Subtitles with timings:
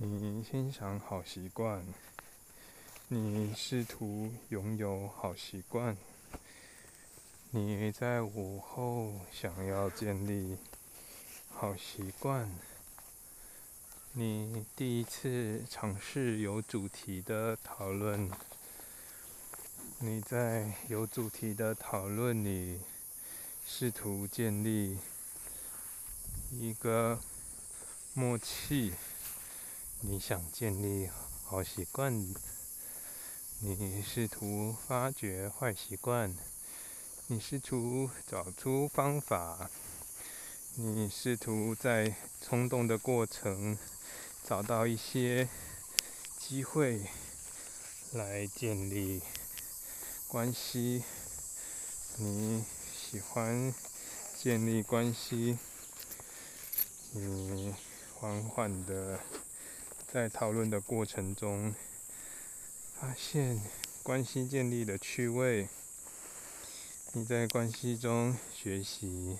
[0.00, 1.84] 你欣赏好习惯，
[3.08, 5.96] 你试图拥有好习惯，
[7.50, 10.56] 你在午后想要建立
[11.50, 12.48] 好习惯，
[14.12, 18.30] 你第一次尝试有主题的讨论，
[19.98, 22.78] 你在有主题的讨论里
[23.66, 24.96] 试图建立
[26.52, 27.18] 一个
[28.14, 28.94] 默契。
[30.00, 31.10] 你想建立
[31.44, 32.32] 好习惯，
[33.58, 36.36] 你试图发掘坏习惯，
[37.26, 39.68] 你试图找出方法，
[40.76, 43.76] 你试图在冲动的过程
[44.46, 45.48] 找到一些
[46.38, 47.02] 机会
[48.12, 49.20] 来建立
[50.28, 51.02] 关系。
[52.18, 53.74] 你喜欢
[54.36, 55.58] 建立关系，
[57.10, 57.74] 你
[58.14, 59.18] 缓缓的。
[60.10, 61.74] 在讨论的过程中，
[62.98, 63.60] 发现
[64.02, 65.68] 关系建立的趣味。
[67.12, 69.36] 你在关系中学习，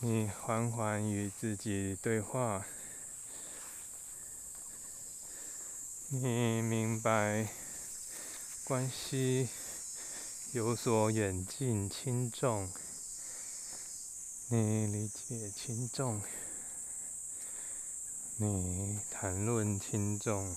[0.00, 2.66] 你缓缓与自己对话。
[6.10, 7.48] 你明白
[8.64, 9.48] 关系
[10.52, 12.70] 有所远近轻重，
[14.48, 16.20] 你理解轻重。
[18.40, 20.54] 你谈论轻重，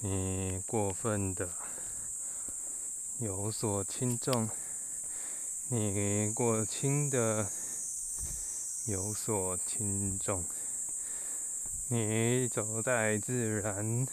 [0.00, 1.48] 你过分的
[3.20, 4.50] 有所轻重，
[5.68, 7.48] 你过轻的
[8.86, 10.44] 有所轻重，
[11.86, 14.04] 你走在自然，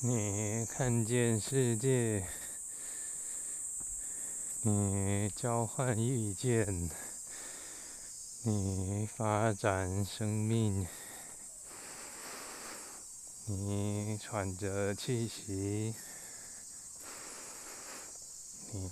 [0.00, 2.26] 你看见世界，
[4.62, 6.88] 你交换意见。
[8.50, 10.88] 你发展生命，
[13.44, 15.94] 你喘着气息，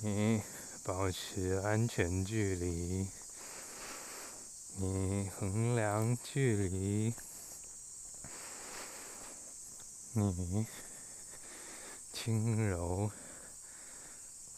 [0.02, 0.42] 你
[0.84, 3.08] 保持安全距离，
[4.76, 7.14] 你衡量距离，
[10.12, 10.66] 你
[12.12, 13.10] 轻柔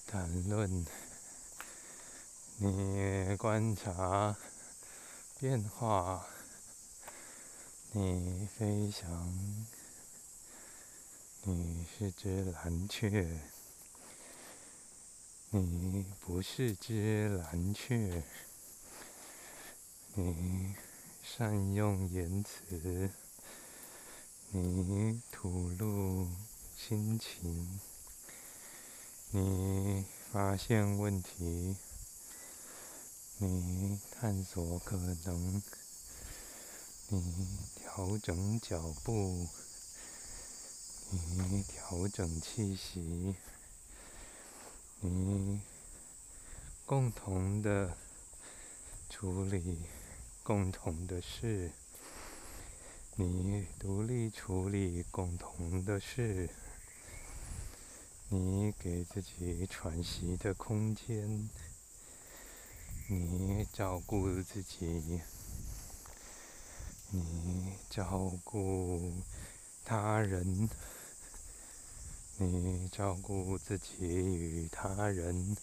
[0.09, 0.85] 谈论，
[2.57, 4.37] 你观察。
[5.41, 6.27] 变化，
[7.93, 9.09] 你飞翔，
[11.45, 13.41] 你是只蓝雀，
[15.51, 18.25] 你不是只蓝雀，
[20.15, 20.75] 你
[21.23, 23.13] 善用言辞，
[24.51, 26.27] 你吐露
[26.77, 27.79] 心情，
[29.31, 31.77] 你发现问题。
[33.41, 35.63] 你探索可能，
[37.07, 39.47] 你调整脚步，
[41.13, 43.37] 你调整气息，
[45.01, 45.61] 你
[46.85, 47.97] 共同的
[49.09, 49.83] 处理
[50.43, 51.71] 共同的事，
[53.15, 56.51] 你独立处理共同的事，
[58.31, 61.49] 你给自己喘息的空间。
[63.11, 65.23] 你照顾自己，
[67.11, 69.15] 你照顾
[69.83, 70.69] 他人，
[72.37, 75.57] 你照顾自己与他人，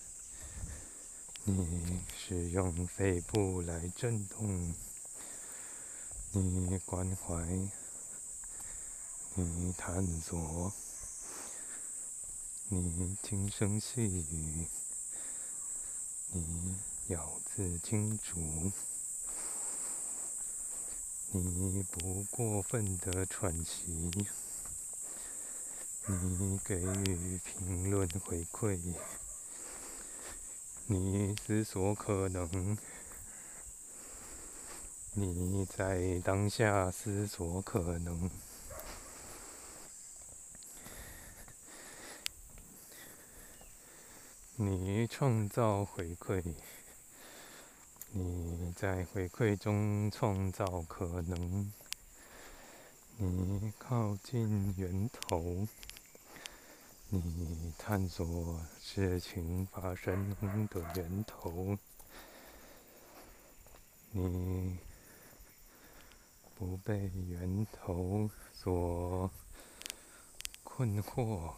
[1.43, 4.73] 你使用肺部来震动，
[6.31, 7.45] 你关怀，
[9.35, 10.73] 你探索，
[12.69, 14.65] 你轻声细语，
[16.31, 16.94] 你。
[17.09, 18.71] 咬字清楚，
[21.31, 24.11] 你不过分的喘息，
[26.07, 28.79] 你给予评论回馈，
[30.87, 32.75] 你思索可能，
[35.13, 38.31] 你在当下思索可能，
[44.55, 46.43] 你创造回馈。
[48.17, 51.69] 你在回馈中创造可能，
[53.17, 55.67] 你靠近源头，
[57.09, 60.33] 你探索事情发生
[60.69, 61.77] 的源头，
[64.11, 64.77] 你
[66.57, 69.29] 不被源头所
[70.63, 71.51] 困惑，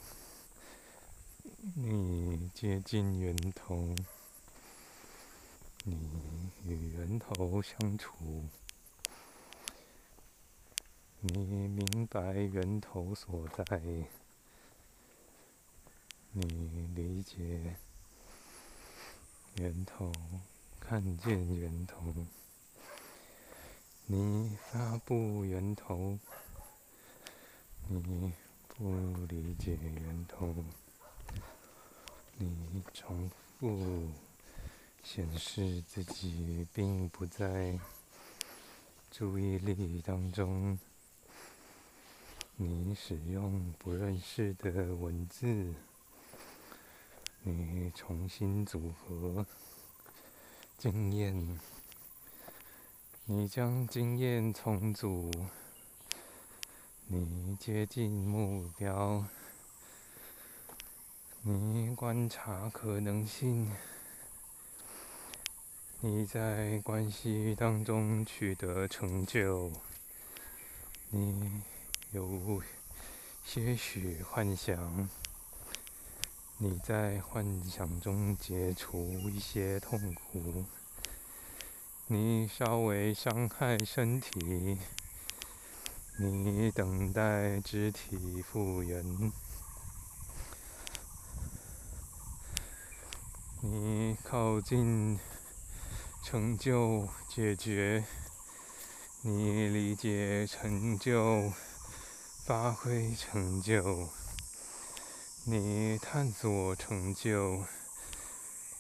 [1.75, 3.93] 你接近源头。
[5.89, 8.43] 你与源头相处，
[11.21, 11.31] 你
[11.69, 13.63] 明白源头所在，
[16.33, 17.77] 你理解
[19.55, 20.11] 源头，
[20.77, 22.13] 看见源头，
[24.07, 26.19] 你发布源头，
[27.87, 28.33] 你
[28.67, 30.53] 不理解源头，
[32.35, 34.11] 你重复
[35.09, 37.79] 显示自己并不在
[39.09, 40.77] 注意力当中。
[42.57, 45.73] 你使用不认识的文字，
[47.41, 49.45] 你重新组合
[50.77, 51.57] 经验，
[53.23, 55.31] 你将经验重组，
[57.05, 59.23] 你接近目标，
[61.43, 63.71] 你观察可能性，
[65.99, 69.71] 你在关系当中取得成就，
[71.09, 71.61] 你。
[72.13, 72.63] 有
[73.43, 75.09] 些许幻想，
[76.57, 80.63] 你在幻想中解除一些痛苦，
[82.07, 84.79] 你稍微伤害身体，
[86.17, 89.33] 你等待肢体复原，
[93.59, 95.19] 你靠近
[96.29, 98.03] 成就解决，
[99.21, 101.53] 你理解成就。
[102.45, 104.09] 发挥成就，
[105.45, 107.63] 你探索成就，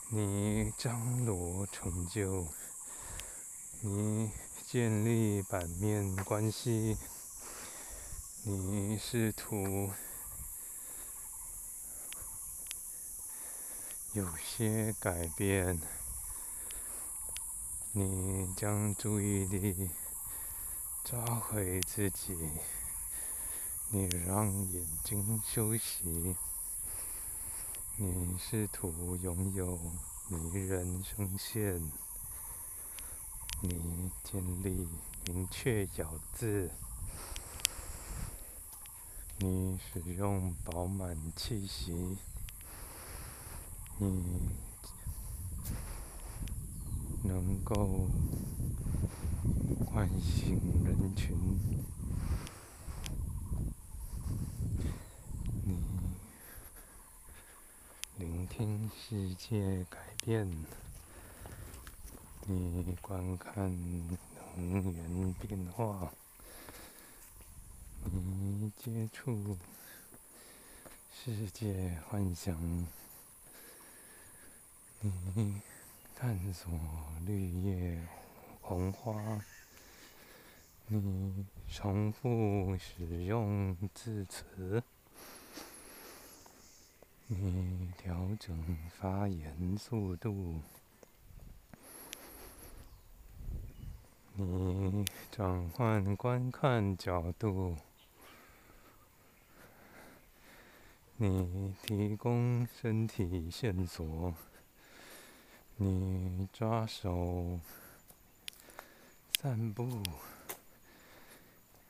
[0.09, 2.49] 你张罗成就，
[3.79, 4.29] 你
[4.65, 6.97] 建立版面关系，
[8.43, 9.89] 你试图
[14.11, 15.79] 有些改变，
[17.99, 19.89] 你将注意力
[21.03, 22.37] 抓回自己。
[23.89, 26.35] 你让眼睛休息，
[27.95, 29.79] 你试图拥有
[30.27, 31.91] 迷人声线，
[33.61, 34.87] 你建立
[35.25, 36.69] 明确咬字，
[39.39, 42.15] 你使用饱满气息，
[43.97, 44.51] 你
[47.27, 48.07] 能够
[49.85, 51.37] 唤醒人群。
[55.65, 55.77] 你
[58.17, 60.49] 聆听世界改变，
[62.45, 63.55] 你观看
[64.55, 66.13] 能源变化，
[68.05, 69.57] 你接触
[71.13, 72.87] 世界幻想，
[75.01, 75.61] 你
[76.19, 76.73] 探索
[77.27, 78.01] 绿叶
[78.59, 79.39] 红花，
[80.87, 84.81] 你重复使用字词。
[87.27, 90.59] 你调整发言速度，
[94.33, 97.77] 你转换观看角度，
[101.17, 104.33] 你提供身体线索，
[105.79, 107.59] 你抓手
[109.39, 110.01] 散步，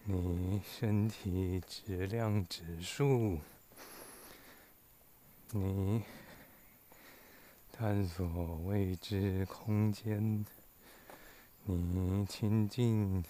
[0.03, 3.39] 你身体质量指数。
[5.51, 6.03] 你
[7.71, 10.45] 探索未知空间，
[11.63, 13.23] 你亲近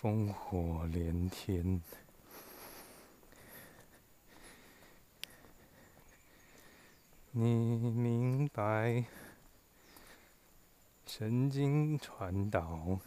[0.00, 1.82] 烽火连天，
[7.34, 7.44] 你
[7.90, 9.04] 明白
[11.06, 12.98] 神经传导，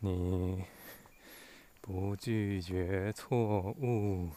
[0.00, 0.62] 你。
[1.80, 4.28] 不拒绝错误，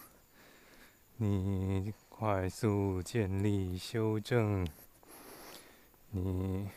[1.17, 4.67] 你快速建立修正，
[6.11, 6.69] 你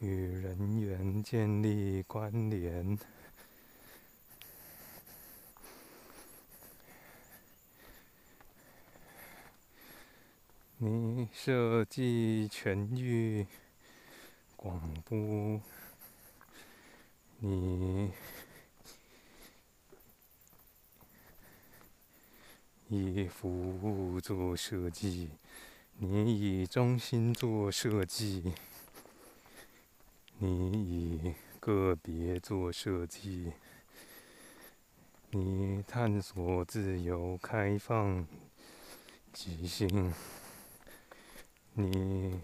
[0.00, 2.98] 与人员建立关联，
[10.78, 13.46] 你设计全域。
[14.56, 15.60] 广播，
[17.38, 18.12] 你
[22.88, 23.48] 以服
[23.80, 25.30] 务做设计，
[25.98, 28.52] 你以中心做设计，
[30.38, 33.52] 你以个别做设计，
[35.30, 38.26] 你探索自由、开放、
[39.32, 40.12] 即兴，
[41.78, 42.40] 你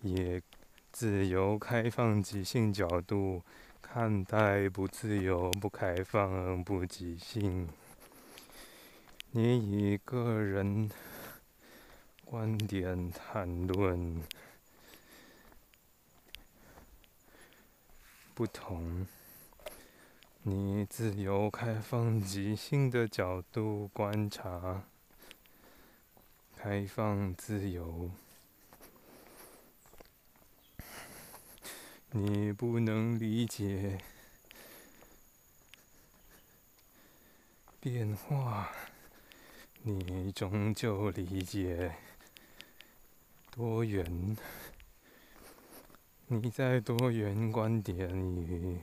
[0.00, 0.42] 也
[0.90, 3.42] 自由、开放、即兴角度
[3.82, 7.68] 看待不自由、不开放、不即兴。
[9.32, 10.90] 你以个人
[12.24, 14.22] 观点谈论
[18.34, 19.06] 不同。
[20.44, 24.82] 你自由、开放、即兴的角度观察，
[26.64, 28.08] 开放、自由。
[32.12, 33.98] 你不能理解
[37.80, 38.70] 变化，
[39.82, 41.96] 你终究理解
[43.50, 44.36] 多元。
[46.28, 48.78] 你在多元观点与。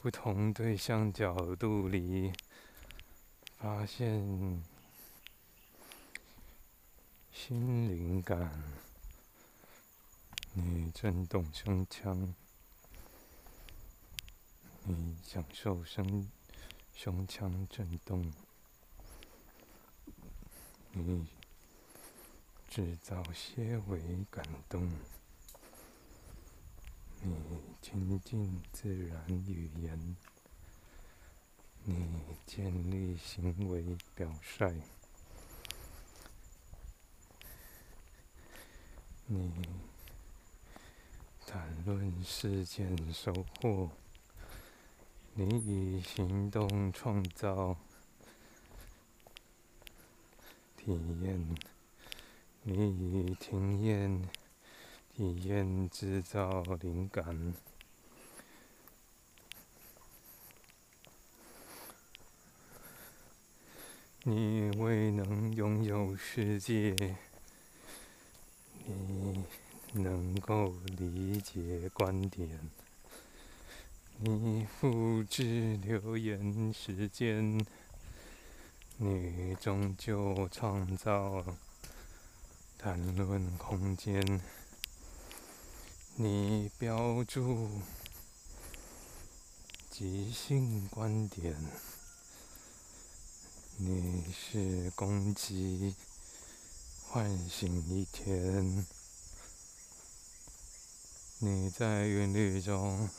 [0.00, 2.32] 不同对象角度里，
[3.58, 4.60] 发现
[7.42, 8.52] 新灵感。
[10.52, 12.34] 你震动胸腔，
[14.84, 16.30] 你享受声
[16.92, 18.30] 胸腔震动，
[20.92, 21.26] 你
[22.68, 23.98] 制造些微
[24.30, 24.92] 感动。
[27.22, 27.34] 你
[27.80, 30.16] 亲近自然语言，
[31.84, 34.82] 你建立行为表率，
[39.32, 39.52] 你
[41.46, 43.88] 谈论事件收获，
[45.34, 47.76] 你以行动创造
[50.76, 51.54] 体验，
[52.64, 54.28] 你以经验。
[55.14, 57.54] 体验制造灵感，
[64.22, 67.18] 你未能拥有世界，
[68.90, 69.44] 你
[70.02, 72.48] 能够理解观点，
[74.18, 77.64] 你复制留言时间，
[78.96, 81.44] 你终究创造
[82.78, 84.40] 谈论空间。
[86.16, 87.68] 你标注
[89.88, 91.56] 即兴观点，
[93.76, 95.94] 你是攻击
[97.12, 98.86] 唤醒一天，
[101.40, 103.10] 你在韵律中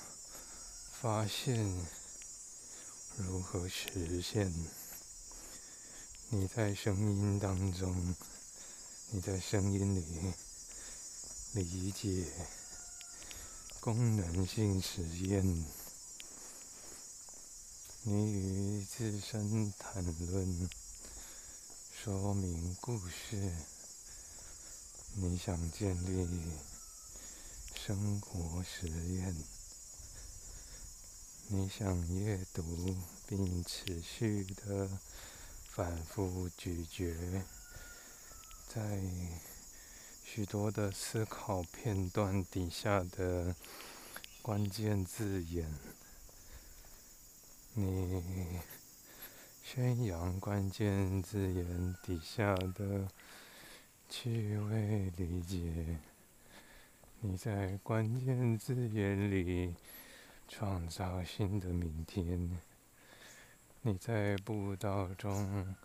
[1.01, 1.85] 发现
[3.17, 4.49] 如何实现，
[6.29, 8.15] 你在声音当中，
[9.09, 10.33] 你在声音里
[11.51, 12.31] 理解。
[13.81, 15.65] 功能性实验，
[18.03, 20.69] 你与自身谈论，
[21.91, 23.51] 说明故事。
[25.15, 26.27] 你想建立
[27.75, 29.35] 生活实验，
[31.47, 32.95] 你想阅读
[33.27, 34.89] 并持续的
[35.69, 37.43] 反复咀嚼，
[38.67, 39.01] 在。
[40.23, 43.53] 许多的思考片段底下的
[44.41, 45.69] 关键字眼，
[47.73, 48.61] 你
[49.61, 53.11] 宣扬关键字眼底下的
[54.11, 55.97] 趣味理解，
[57.21, 59.73] 你在关键字眼里
[60.49, 62.59] 创造新的明天，
[63.81, 65.75] 你在步道中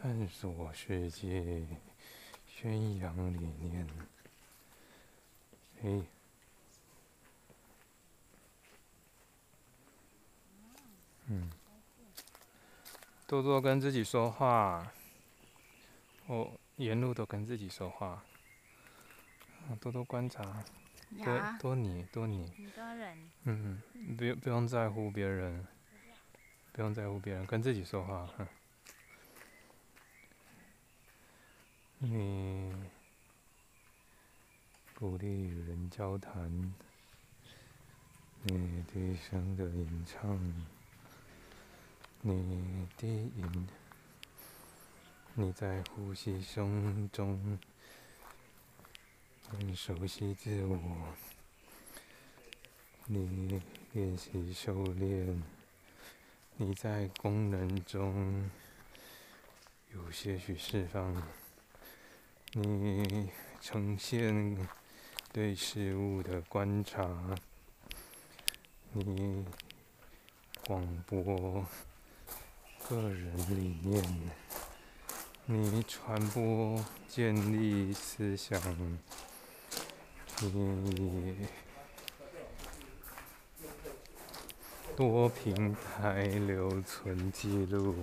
[0.00, 1.66] 探索世界。
[2.46, 3.86] 宣扬理念，
[5.82, 6.02] 嘿，
[11.26, 11.50] 嗯，
[13.26, 14.90] 多多跟自己说话，
[16.26, 18.22] 我沿路都跟自己说话，
[19.80, 20.62] 多多观察，
[21.24, 22.52] 多多你多你，
[23.44, 23.82] 嗯，
[24.16, 25.66] 不用不用在乎别人，
[26.72, 28.46] 不用在乎别人，跟自己说话，哼。
[31.98, 32.70] 你
[34.94, 36.74] 鼓励与人交谈，
[38.42, 40.38] 你低声的吟唱，
[42.20, 43.68] 你低吟，
[45.38, 47.58] 你在呼吸声中
[49.46, 50.78] 很熟悉自我，
[53.04, 53.60] 你
[53.92, 55.42] 练习修炼，
[56.56, 58.50] 你在功能中
[59.92, 61.22] 有些许释放。
[62.52, 63.28] 你
[63.60, 64.66] 呈现
[65.34, 67.36] 对事物的观察，
[68.92, 69.44] 你
[70.66, 71.66] 广播
[72.88, 74.02] 个人理念，
[75.48, 78.60] 你传播、建立思想，
[80.40, 81.36] 你
[84.96, 87.94] 多平台留存记录，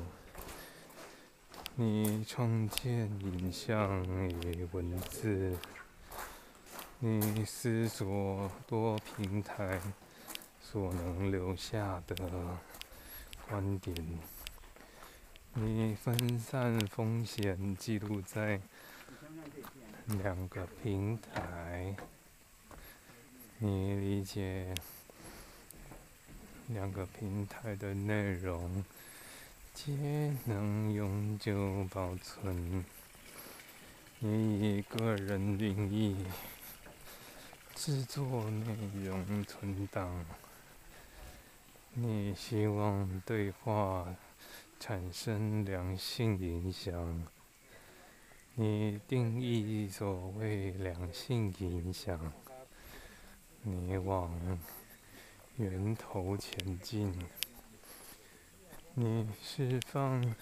[1.76, 5.58] 你创建影像与文字，
[7.00, 9.82] 你思索多平台
[10.62, 12.16] 所能留下的
[13.50, 13.94] 观点。
[15.56, 18.60] 你分散风险记录在
[20.08, 21.96] 两个平台，
[23.60, 24.74] 你理解
[26.70, 28.84] 两个平台的内容
[29.76, 32.84] 皆能永久保存。
[34.18, 36.26] 你以个人名义
[37.76, 40.26] 制作内容存档，
[41.94, 44.08] 你希望对话。
[44.86, 47.26] 产生良性影响。
[48.56, 52.34] 你定义所谓良性影响，
[53.62, 54.60] 你往
[55.56, 57.18] 源头前进。
[58.94, 60.36] 你释放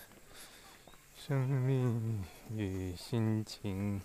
[1.16, 4.02] 生命与心情。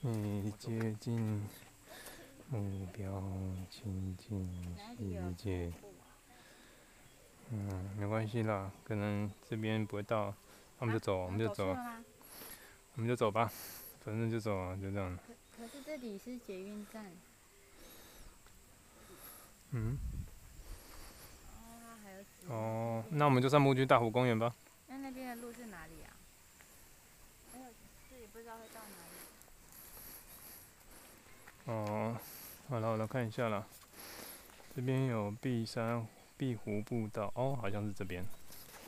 [0.00, 1.46] 你接近
[2.48, 3.22] 目标，
[3.70, 5.72] 亲近世界。
[7.52, 10.32] 嗯，没关系啦，可能这边不会到，
[10.78, 11.76] 我们就走，我们就走，
[12.94, 13.50] 我们就走吧，
[14.04, 15.18] 反正就走啊，就这样。
[15.56, 17.10] 可是这里是捷运站。
[19.72, 19.98] 嗯。
[22.48, 24.54] 哦，那我们就散步去大湖公园吧。
[24.86, 26.14] 那那边的路是哪里啊？
[27.52, 27.66] 没有，
[28.08, 28.86] 这里不知道会到哪
[31.72, 31.72] 里。
[31.72, 32.16] 哦，
[32.68, 33.66] 好了，我来看一下了，
[34.74, 36.06] 这边有碧山。
[36.40, 38.24] 碧湖步道哦，好像是这边。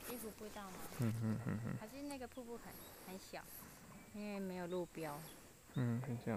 [0.09, 0.77] 碧湖步道吗？
[1.01, 1.77] 嗯嗯嗯嗯。
[1.79, 2.73] 还是那个瀑布很
[3.07, 3.45] 很小，
[4.15, 5.15] 因为没有路标。
[5.75, 6.33] 嗯，很小。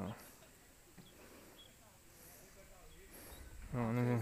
[3.71, 4.21] 哦，那边。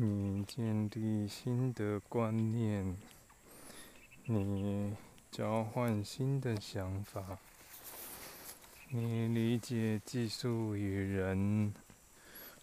[0.00, 2.96] 你建立新的观念，
[4.26, 4.94] 你
[5.28, 7.36] 交换新的想法，
[8.90, 11.74] 你理解技术与人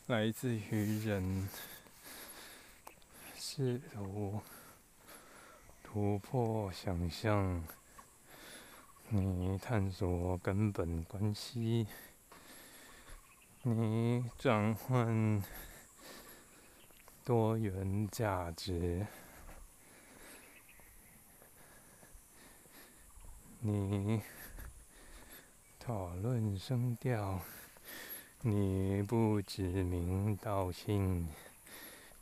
[0.08, 1.50] 来自于人，
[3.36, 4.40] 试图
[5.84, 7.62] 突破想象，
[9.10, 11.86] 你探索根本关系，
[13.64, 15.44] 你转换。
[17.26, 19.08] 多元价值，
[23.62, 24.22] 你
[25.80, 27.42] 讨论声调，
[28.42, 31.28] 你不指名道姓，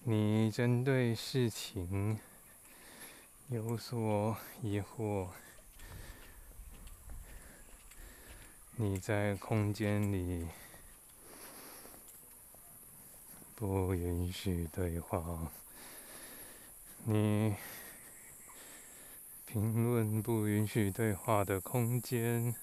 [0.04, 2.18] 你针对事情
[3.50, 5.28] 有所疑惑，
[8.78, 10.48] 你在空间里。
[13.66, 15.50] 不允许对话。
[17.06, 17.56] 你
[19.46, 22.54] 评论不允许对话的空间。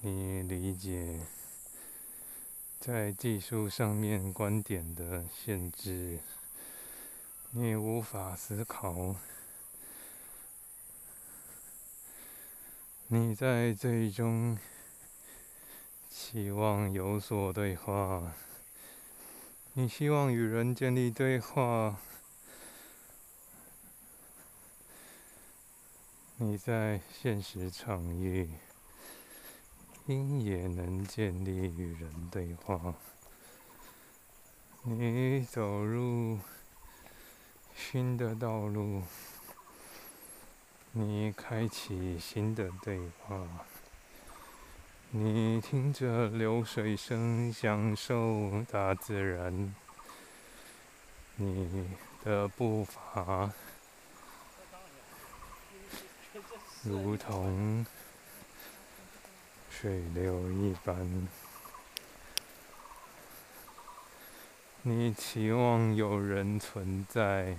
[0.00, 1.20] 你理解
[2.80, 6.18] 在技术上面观点的限制。
[7.52, 9.14] 你无法思考。
[13.06, 14.58] 你在最终。
[16.16, 18.34] 希望有所对话。
[19.72, 21.96] 你希望与人建立对话。
[26.36, 28.48] 你在现实场域
[30.06, 32.94] 应也能建立与人对话。
[34.84, 36.38] 你走入
[37.74, 39.02] 新的道路。
[40.92, 43.66] 你开启新的对话。
[45.16, 49.72] 你听着流水声，享受大自然。
[51.36, 51.88] 你
[52.24, 53.52] 的步伐
[56.82, 57.86] 如同
[59.70, 61.28] 水流一般。
[64.82, 67.56] 你期望有人存在，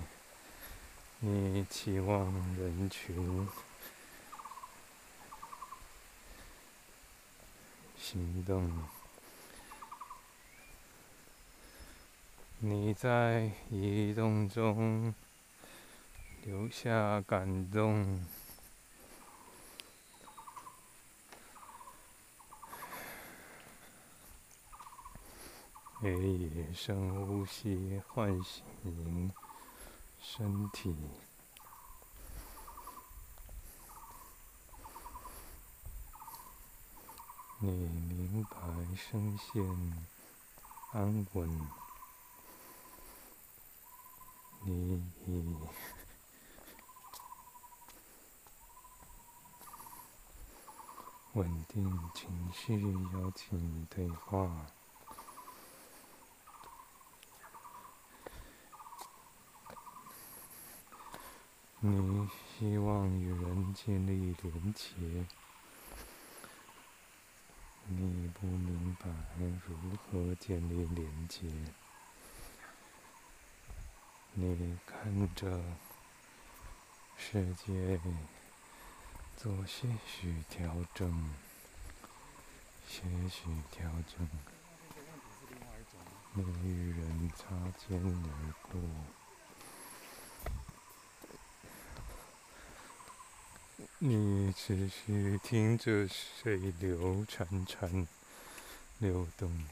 [1.20, 3.48] 你期望人群
[8.08, 8.70] 行动，
[12.60, 15.12] 你在移动中
[16.44, 18.24] 留下感动。
[26.00, 29.32] 给野生呼吸唤醒
[30.20, 30.94] 身体，
[37.58, 38.58] 你明白
[38.94, 39.64] 声线
[40.92, 41.68] 安稳，
[44.62, 45.56] 你以
[51.32, 52.78] 稳定情绪
[53.14, 54.66] 邀请对话。
[61.80, 65.26] 你希望与人建立连结，
[67.88, 71.48] 你不明白如何建立连接。
[74.34, 75.62] 你看着
[77.16, 78.00] 世界
[79.36, 81.30] 做些许调整，
[82.88, 84.28] 些许调整。
[86.34, 87.46] 你与人擦
[87.78, 88.80] 肩而过。
[93.98, 98.06] 你持续听着水流潺潺
[98.98, 99.66] 流动，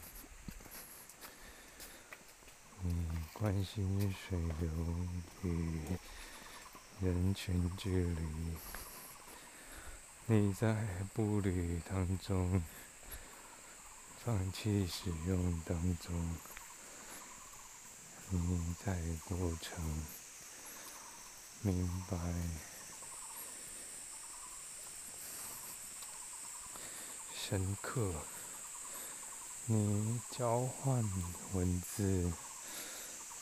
[2.83, 4.71] 你关心水流
[5.43, 5.81] 与
[7.01, 8.57] 人群距离，
[10.27, 12.63] 你在步履当中
[14.23, 16.37] 放弃使用当中，
[18.29, 20.05] 你在过程
[21.63, 22.74] 明白。
[27.47, 28.11] 深刻，
[29.67, 31.05] 你交换
[31.53, 32.33] 文字，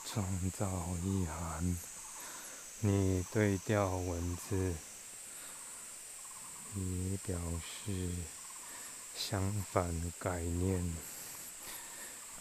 [0.05, 0.67] 创造
[1.05, 1.77] 意涵；
[2.81, 4.75] 你对调文字，
[6.75, 8.11] 以表示
[9.15, 10.97] 相反概念。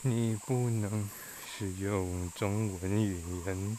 [0.02, 1.08] 你不能
[1.45, 3.78] 使用中文语言，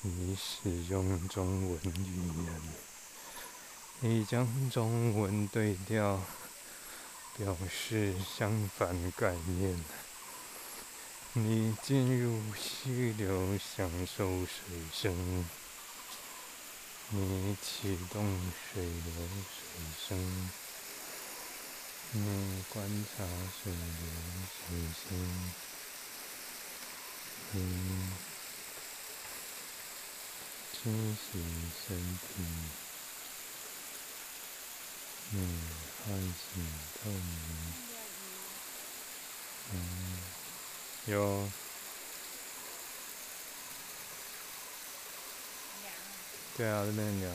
[0.00, 2.16] 你使用中文语
[2.46, 2.62] 言，
[4.00, 6.18] 你将中文对调。
[7.42, 9.82] 表示相反概念。
[11.32, 15.46] 你进入溪流，享受水声。
[17.08, 18.22] 你启动
[18.52, 18.92] 水流
[19.48, 19.56] 水
[20.06, 20.50] 声。
[22.12, 23.24] 你观察
[23.62, 24.04] 水流
[24.68, 25.50] 水声。
[27.52, 28.10] 你
[30.74, 31.42] 清洗
[31.86, 32.44] 身体。
[35.30, 35.79] 你。
[36.06, 36.66] 唤醒
[37.02, 37.20] 透明。
[39.72, 39.76] 嗯，
[41.06, 41.48] 有。
[46.56, 47.32] 对啊，这边凉。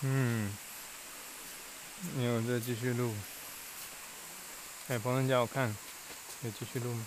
[0.00, 0.56] 嗯。
[2.14, 3.12] 你有在继续录？
[4.88, 5.76] 哎，朋友叫我看，
[6.40, 7.06] 可以继续录吗？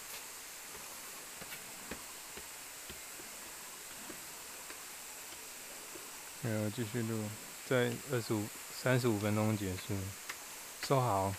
[6.43, 7.29] 没有继续录，
[7.67, 9.95] 在二十五、三十五分钟结束，
[10.87, 11.35] 收好。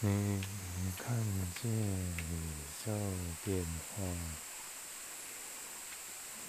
[0.00, 0.40] 你
[0.96, 1.16] 看
[1.60, 2.54] 见宇
[2.86, 2.92] 宙
[3.44, 4.04] 变化，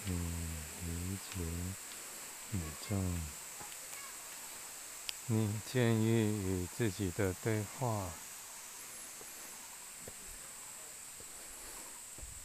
[0.04, 0.12] 你
[0.86, 1.42] 理解
[2.52, 2.96] 宇宙，
[5.26, 8.08] 你建议与自己的对话，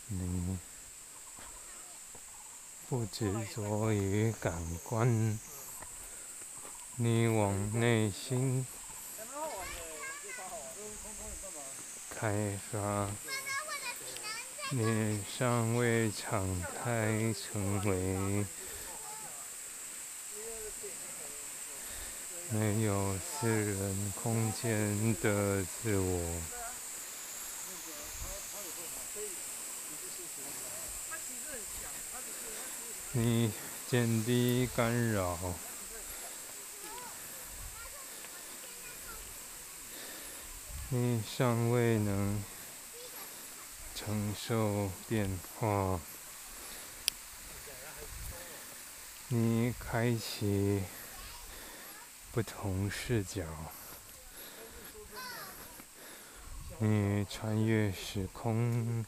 [0.08, 0.58] 你。
[2.88, 5.40] 不执着于感官，
[6.98, 8.66] 你往内心
[12.12, 13.10] 开发，
[14.70, 16.48] 你尚未敞
[16.84, 18.46] 开，成为
[22.52, 26.65] 没有私人空间的自我。
[33.18, 33.50] 你
[33.88, 35.38] 减低干扰，
[40.90, 42.44] 你尚未能
[43.96, 46.02] 承受变化，
[49.30, 50.84] 你开启
[52.34, 53.44] 不同视角，
[56.80, 59.06] 你穿越时空，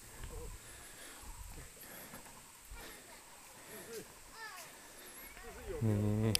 [5.79, 6.33] 你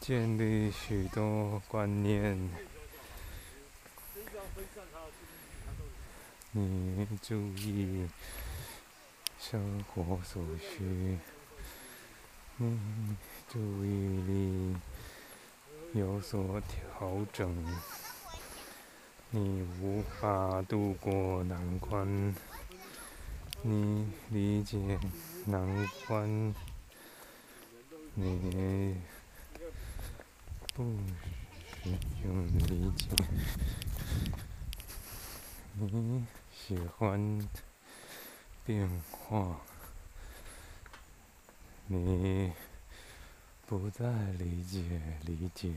[0.00, 2.50] 建立许多观念。
[6.50, 8.08] 你注意
[9.38, 11.18] 生活所需，
[12.56, 13.16] 你
[13.48, 14.76] 注意力
[15.94, 17.64] 有所调整，
[19.30, 22.34] 你无法度过难关，
[23.62, 24.98] 你理解
[25.46, 26.54] 难关，
[28.14, 28.96] 你
[30.74, 30.84] 不
[31.82, 31.90] 使
[32.24, 33.06] 用理解，
[35.78, 36.26] 你。
[36.54, 37.48] 喜欢
[38.64, 39.60] 变化，
[41.88, 42.52] 你
[43.66, 44.78] 不再理解
[45.22, 45.74] 理解，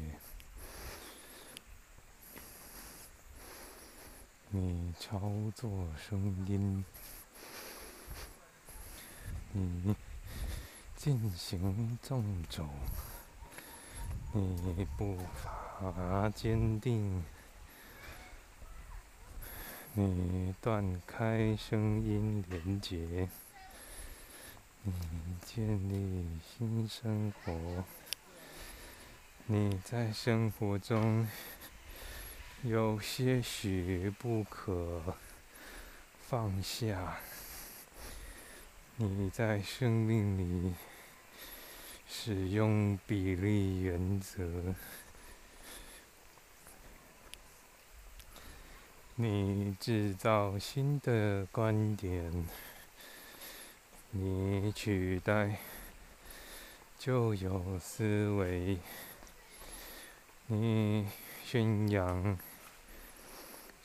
[4.51, 5.19] 你操
[5.55, 6.85] 作声音，
[9.53, 9.95] 你
[11.05, 12.67] 进行纵走，
[14.33, 15.15] 你步
[15.79, 17.23] 伐坚定。
[19.93, 23.29] 你断开声音连接，
[24.81, 24.93] 你
[25.45, 27.83] 建立新生活。
[29.45, 31.27] 你在生活中
[32.63, 35.15] 有些许不可
[36.19, 37.17] 放下。
[38.97, 40.73] 你在生命里
[42.07, 44.43] 使用比例原则。
[49.17, 52.45] 你制造新的观点，
[54.11, 55.57] 你取代
[56.99, 58.77] 旧有思维，
[60.47, 61.07] 你
[61.45, 62.37] 宣扬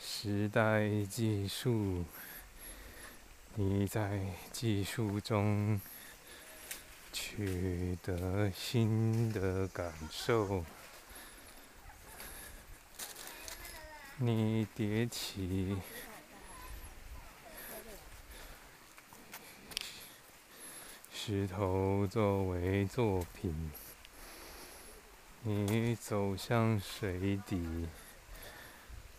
[0.01, 2.05] 时代技术，
[3.55, 5.81] 你在技术中
[7.13, 10.65] 取得新的感受。
[14.17, 15.79] 你叠起
[21.11, 23.71] 石头作为作品，
[25.43, 27.89] 你走向水底，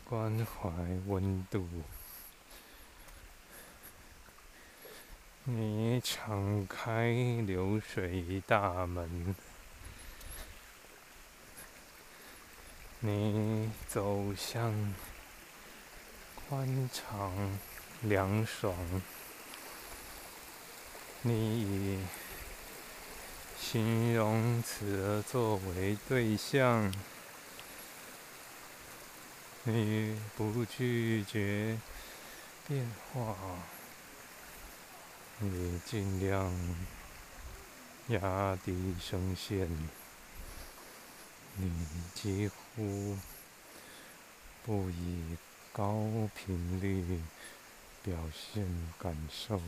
[0.04, 0.70] 关怀
[1.08, 1.68] 温度，
[5.44, 7.12] 你敞开
[7.48, 9.36] 流水大门。
[13.00, 14.94] 你走向
[16.36, 17.58] 宽敞、
[18.04, 19.02] 凉爽。
[21.24, 22.00] 你以
[23.60, 26.94] 形容词作为对象。
[29.64, 31.80] 你不拒绝
[32.68, 33.81] 变化。
[35.44, 36.54] 你尽量
[38.10, 39.68] 压低声线。
[41.58, 41.72] 你
[42.14, 43.18] 几乎
[44.64, 45.36] 不以
[45.74, 47.20] 高频率
[48.04, 48.68] 表现
[49.00, 49.60] 感受。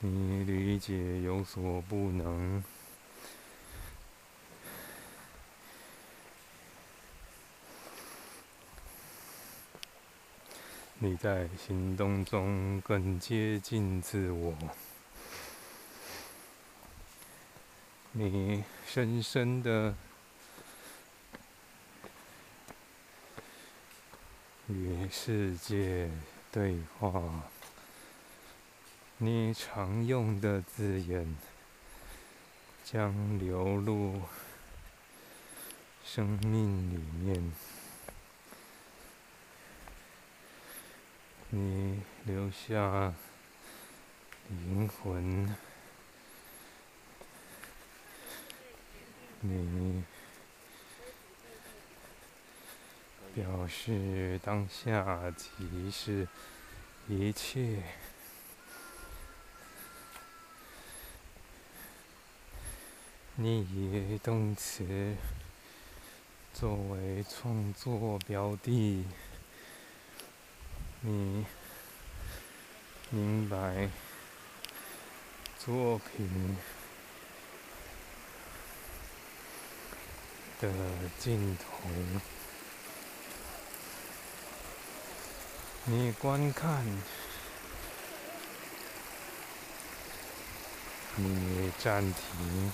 [0.00, 2.73] 你理解有所不能。
[10.98, 14.54] 你在行动中更接近自我。
[18.12, 19.94] 你深深的
[24.68, 26.10] 与世界
[26.52, 27.44] 对话。
[29.18, 31.36] 你常用的字眼
[32.84, 34.20] 将流入
[36.04, 37.73] 生命里面。
[41.56, 43.14] 你留下
[44.48, 45.54] 灵魂，
[49.40, 50.02] 你
[53.36, 56.26] 表示当下即是
[57.06, 57.84] 一切，
[63.36, 65.14] 你以动词
[66.52, 69.04] 作为创作标的。
[71.06, 71.44] 你
[73.10, 73.90] 明白
[75.58, 76.56] 作品
[80.62, 80.72] 的
[81.18, 81.90] 尽头。
[85.84, 86.86] 你观看，
[91.16, 92.72] 你暂停，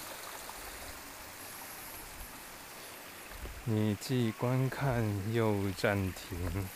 [3.65, 6.69] 你既观看又暂停。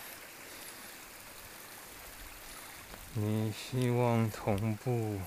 [3.17, 5.21] 你希望同步，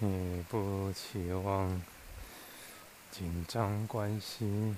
[0.00, 1.80] 你不期望
[3.10, 4.76] 紧张关系。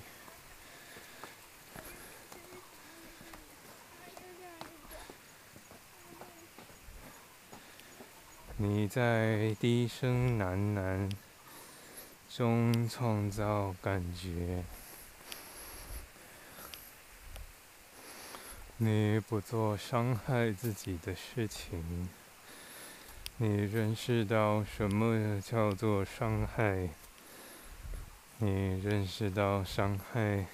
[8.55, 11.11] 你在低声喃喃
[12.29, 14.63] 中创造感觉。
[18.85, 22.09] 你不做伤害自己的事情。
[23.37, 26.89] 你认识到什么叫做伤害？
[28.39, 30.47] 你认识到伤害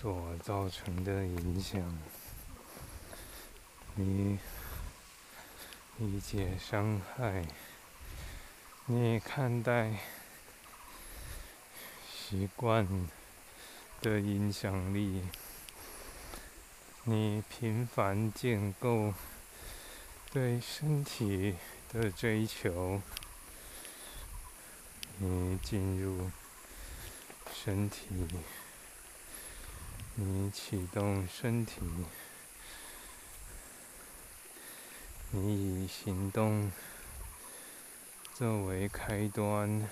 [0.00, 1.98] 所造成的影响。
[3.96, 4.38] 你
[5.98, 7.44] 理解伤害。
[8.86, 9.98] 你看待
[12.10, 12.88] 习惯
[14.00, 15.24] 的影响力。
[17.10, 19.14] 你频繁建构
[20.30, 21.54] 对身体
[21.90, 23.00] 的追求，
[25.16, 26.30] 你进入
[27.50, 28.04] 身体，
[30.16, 31.80] 你启动身体，
[35.30, 36.70] 你以行动
[38.34, 39.88] 作为开端，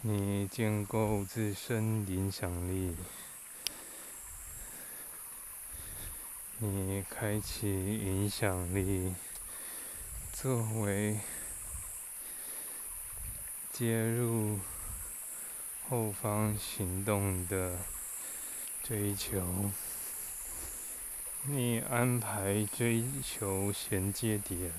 [0.00, 2.96] 你建构自身影响力。
[6.60, 9.14] 你开启影响力，
[10.32, 11.20] 作为
[13.72, 14.58] 接入
[15.88, 17.78] 后方行动的
[18.82, 19.70] 追求。
[21.44, 24.72] 你安排追求衔接点，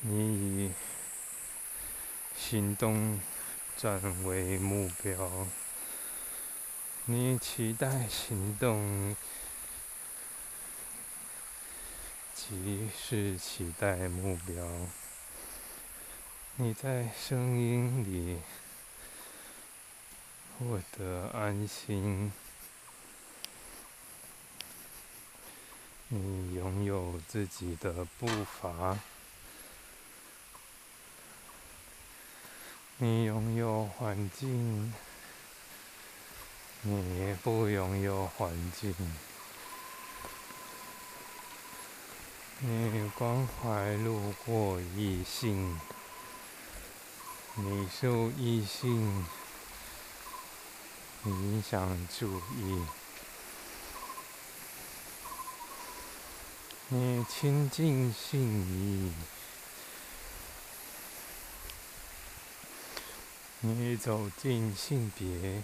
[0.00, 0.72] 你以
[2.36, 3.20] 行动
[3.76, 5.46] 站为目标，
[7.04, 9.14] 你期待行动。
[12.50, 14.66] 即是期待目标。
[16.56, 18.40] 你在声音里
[20.58, 22.32] 获得安心。
[26.08, 28.98] 你拥有自己的步伐。
[32.96, 34.94] 你拥有环境。
[36.80, 38.94] 你不拥有环境。
[42.60, 45.78] 你关怀路过异性，
[47.54, 49.24] 你受异性
[51.24, 52.84] 影响注意，
[56.88, 59.12] 你亲近性意，
[63.60, 65.62] 你走进性别，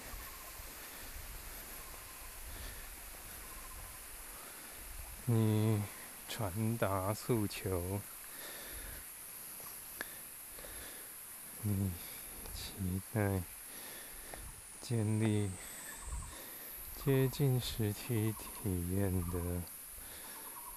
[5.25, 5.83] 你。
[6.29, 8.01] 传达诉求，
[11.63, 11.93] 你
[12.53, 13.43] 期待
[14.83, 15.51] 建立
[17.05, 19.63] 接近实体体验的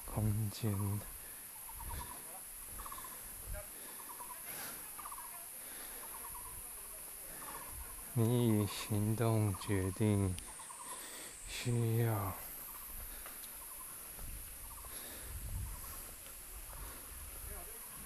[0.05, 1.01] 空间，
[8.13, 10.35] 你以行动决定
[11.47, 12.46] 需要。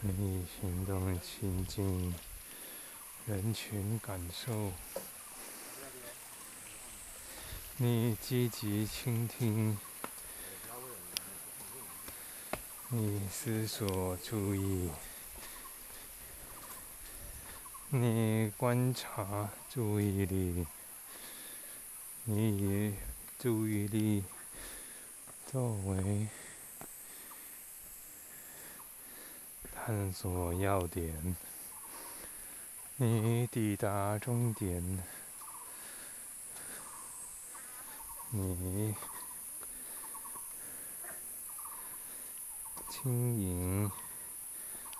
[0.03, 2.15] 你行动亲近
[3.27, 4.73] 人群感受，
[7.77, 9.77] 你积极倾听，
[12.89, 14.89] 你思索注意，
[17.89, 20.65] 你观察注意力，
[22.23, 22.95] 你以
[23.37, 24.23] 注意力
[25.51, 26.27] 作为。
[29.83, 31.35] 探索要点，
[32.97, 35.03] 你抵达终点，
[38.29, 38.95] 你
[42.91, 43.91] 轻盈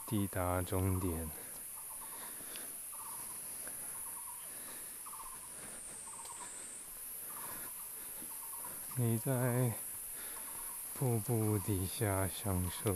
[0.07, 1.29] 抵达终点，
[8.95, 9.71] 你在
[10.95, 12.95] 瀑布底下享受。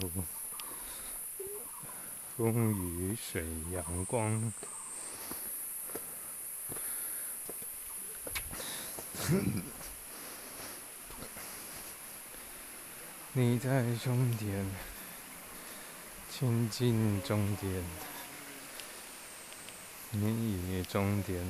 [2.38, 4.51] 风雨水阳光。
[13.31, 14.65] 你在终点
[16.29, 17.81] 前进终点
[20.11, 21.41] 你以终点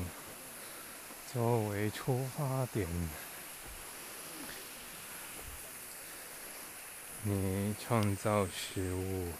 [1.34, 2.88] 作为出发点
[7.24, 9.32] 你创造食物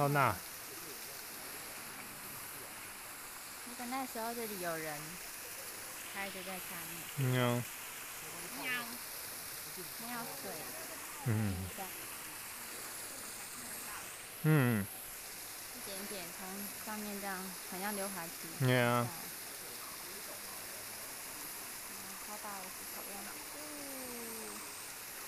[0.00, 0.34] 嗯呀，好大。
[3.90, 4.98] 那时候这里有人
[6.14, 6.64] 开着在下
[7.18, 7.30] 面。
[7.32, 7.62] 喵。
[8.62, 8.64] 喵。
[9.76, 10.50] 没有水。
[11.26, 11.54] 嗯。
[14.42, 14.86] 嗯。
[15.74, 16.48] 一点点从
[16.86, 17.36] 上面这样，
[17.70, 18.64] 好像溜滑梯。
[18.64, 19.06] 对啊。
[22.26, 23.16] 好大的石头呀！
[23.26, 23.58] 哦。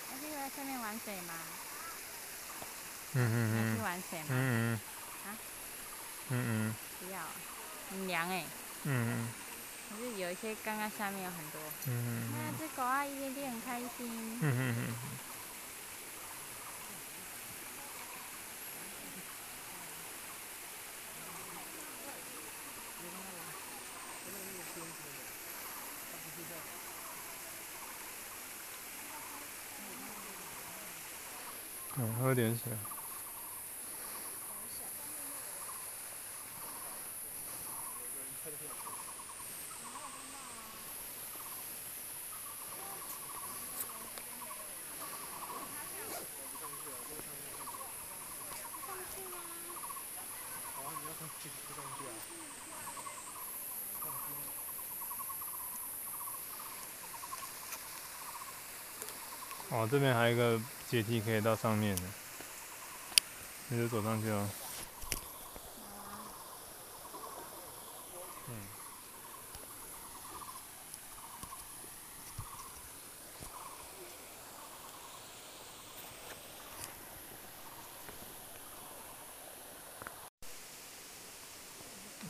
[0.08, 1.34] 还可以在上面玩水吗？
[3.14, 3.70] 嗯嗯嗯。
[3.70, 4.26] 还去玩水吗？
[4.30, 4.34] 嗯
[4.74, 4.80] 嗯。
[5.24, 5.38] 啊？
[6.30, 6.74] 嗯嗯。
[6.98, 7.18] 不要。
[7.90, 8.44] 很凉哎。
[8.84, 9.28] 嗯。
[9.90, 11.60] 可是有一些刚刚下面有很多。
[11.86, 12.32] 嗯嗯。
[12.32, 14.38] 那只狗啊，一点点很开心。
[14.40, 14.94] 嗯嗯嗯。
[31.94, 32.72] 嗯，喝点水。
[59.86, 62.02] 这边还有一个阶梯可以到上面的，
[63.68, 64.48] 那就走上去了。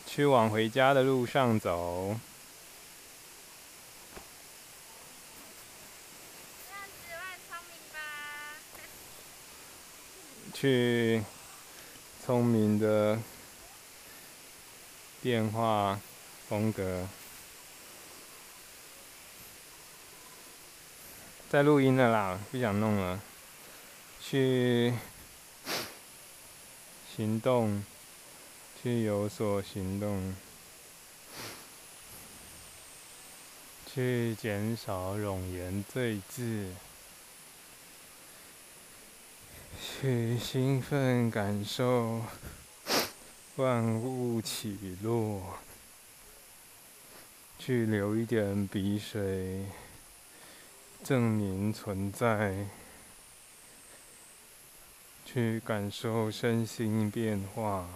[0.07, 2.15] 去往回家的路上走。
[10.63, 11.25] 去
[12.25, 13.19] 聪明的
[15.21, 15.99] 变化
[16.49, 17.09] 风格。
[21.51, 23.21] 在录音的啦，不想弄了。
[24.21, 24.95] 去
[27.17, 27.85] 行动。
[28.81, 30.35] 去有所行动，
[33.87, 36.75] 去减少冗言赘字，
[39.83, 42.23] 去兴奋感受
[43.57, 45.59] 万物起落，
[47.59, 49.67] 去流一点鼻水，
[51.03, 52.69] 证明存在，
[55.25, 57.89] 去感受身心变化。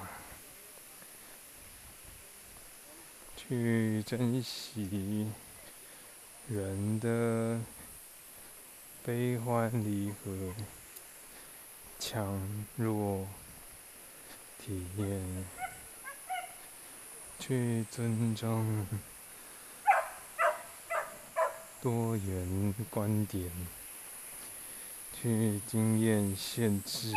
[3.37, 5.30] 去珍惜
[6.49, 7.61] 人的
[9.05, 10.53] 悲欢离合、
[11.99, 12.40] 强
[12.76, 13.26] 弱
[14.59, 15.44] 体验，
[17.38, 18.86] 去尊重
[21.80, 23.51] 多元观点，
[25.20, 27.12] 去经验限制。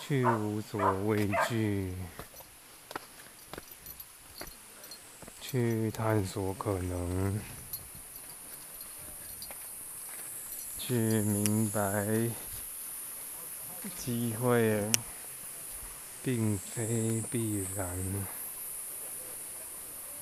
[0.00, 1.94] 去无所畏惧，
[5.40, 7.40] 去探索可能，
[10.90, 12.28] 去明白
[13.96, 14.82] 机会
[16.20, 18.26] 并非必然，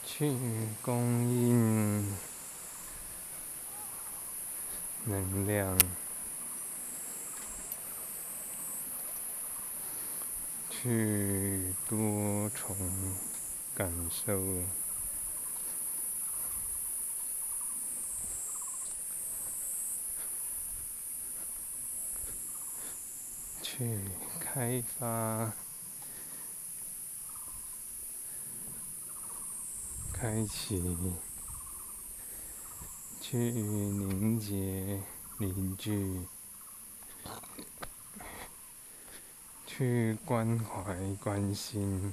[0.05, 0.31] 去
[0.83, 1.01] 供
[1.33, 2.15] 应
[5.07, 5.79] 能量。
[10.71, 12.77] 去多重
[13.75, 14.41] 感受，
[23.79, 24.01] 去
[24.41, 25.53] 开发、
[30.13, 30.97] 开启、
[33.21, 35.01] 去凝结、
[35.39, 36.27] 凝聚、
[39.65, 42.13] 去关怀、关心。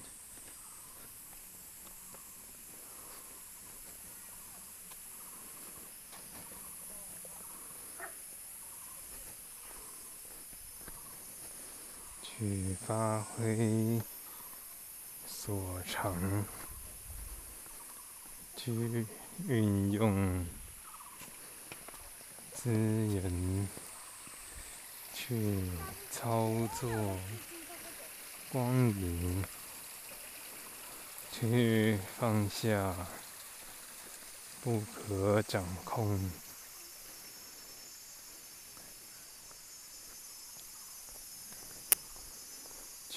[12.45, 13.99] 去发挥
[15.25, 16.45] 所长，
[18.55, 19.07] 去
[19.47, 20.45] 运用
[22.53, 23.67] 资源，
[25.11, 25.71] 去
[26.11, 27.17] 操作
[28.51, 29.43] 光影，
[31.31, 32.95] 去放下
[34.61, 36.44] 不可掌控。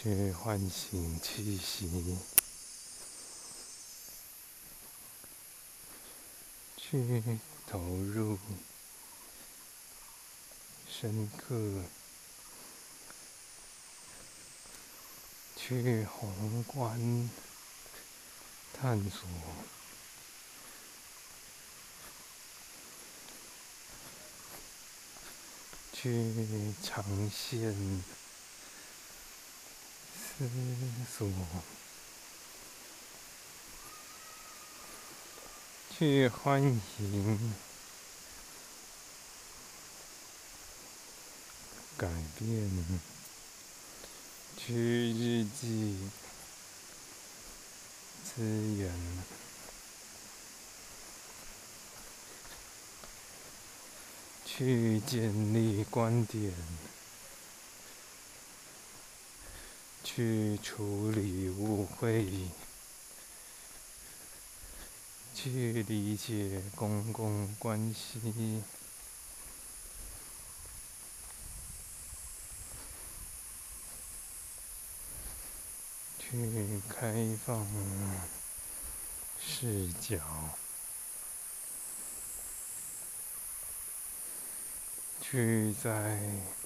[0.01, 2.17] 去唤醒气息，
[6.77, 8.39] 去投入
[10.89, 11.83] 深刻，
[15.57, 17.29] 去宏观
[18.73, 19.29] 探索，
[25.93, 27.75] 去呈现。
[30.39, 30.49] 思
[31.19, 31.29] 索，
[35.99, 36.81] 去欢迎
[41.97, 42.09] 改
[42.39, 42.71] 变，
[44.57, 45.99] 去日记
[48.25, 48.41] 资
[48.77, 48.95] 源，
[54.47, 56.55] 去建立观点。
[60.05, 62.49] 去处理误会，
[65.35, 68.63] 去理解公共关系，
[76.19, 77.67] 去开放
[79.41, 80.19] 视角，
[85.21, 86.58] 去在。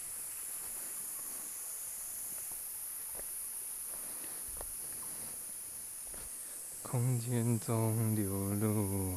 [6.92, 9.16] 空间中流露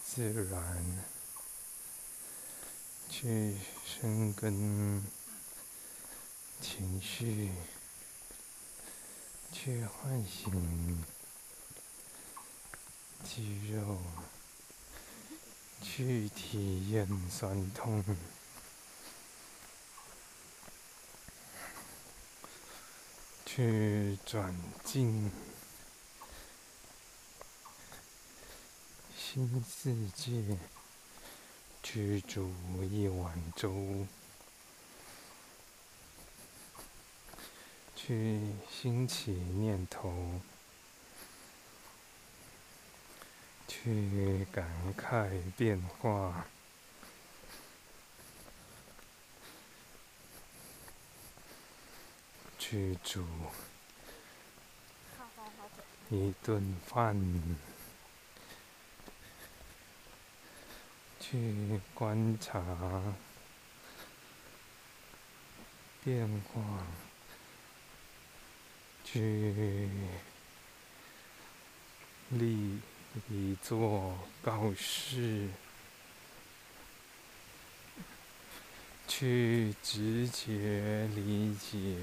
[0.00, 1.04] 自然，
[3.10, 5.04] 去生根
[6.60, 7.50] 情绪，
[9.52, 11.04] 去唤醒
[13.24, 13.98] 肌肉，
[15.82, 18.04] 去体验酸痛，
[23.44, 24.54] 去转
[24.84, 25.28] 进。
[29.34, 30.56] 新世界，
[31.82, 32.48] 居住
[32.88, 34.06] 一碗粥，
[37.96, 40.40] 去兴起念头，
[43.66, 46.46] 去感慨变化，
[52.56, 53.26] 去煮
[56.08, 57.73] 一顿饭。
[61.34, 62.62] 去观察
[66.04, 66.86] 变化，
[69.02, 69.88] 去
[72.30, 72.78] 立
[73.28, 75.48] 一座告示，
[79.08, 81.96] 去直接理解，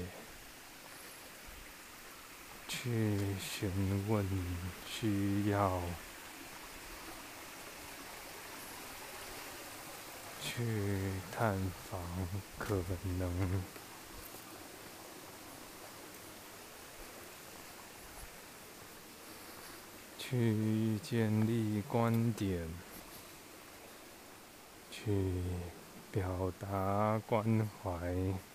[2.68, 4.28] 去询问
[4.86, 5.80] 需要。
[10.54, 10.62] 去
[11.34, 11.56] 探
[11.88, 11.98] 访
[12.58, 12.74] 可
[13.18, 13.62] 能，
[20.18, 22.68] 去建立观点，
[24.90, 25.42] 去
[26.10, 28.51] 表达关怀。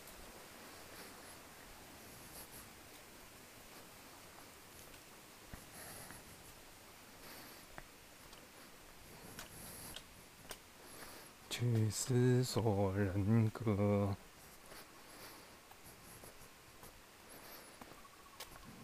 [11.59, 14.15] 去思索人格，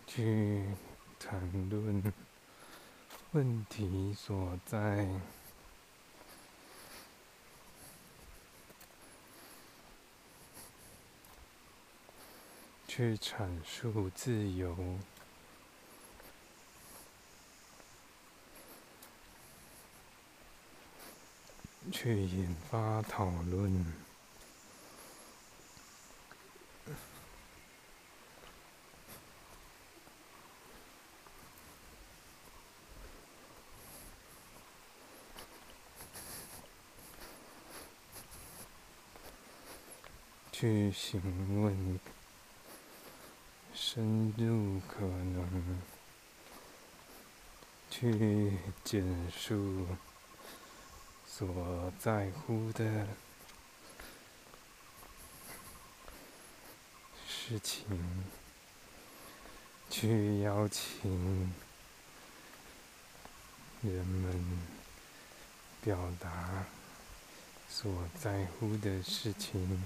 [0.08, 0.64] 去
[1.20, 2.12] 谈论
[3.34, 5.08] 问题所在，
[12.88, 14.76] 去阐述自由，
[21.94, 23.86] 去引发讨论，
[40.52, 41.22] 去询
[41.62, 42.00] 问。
[43.76, 45.80] 深入可能
[47.92, 49.86] 去简述
[51.36, 53.08] 所在乎的
[57.28, 57.88] 事情，
[59.90, 61.52] 去邀请
[63.82, 64.60] 人们
[65.82, 66.66] 表达
[67.68, 69.84] 所在乎的事情。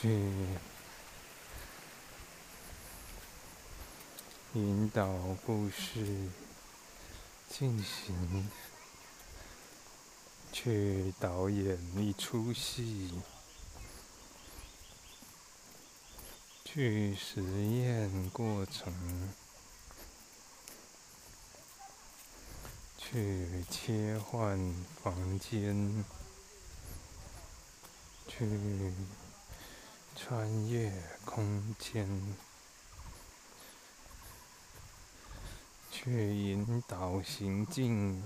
[0.00, 0.08] 去
[4.54, 5.06] 引导
[5.44, 6.30] 故事
[7.50, 8.50] 进行，
[10.50, 13.20] 去导演一出戏，
[16.64, 19.34] 去实验过程，
[22.96, 24.58] 去切换
[25.02, 26.02] 房间，
[28.26, 28.48] 去。
[30.22, 30.92] 穿越
[31.24, 32.36] 空间，
[35.90, 38.22] 去引导行进，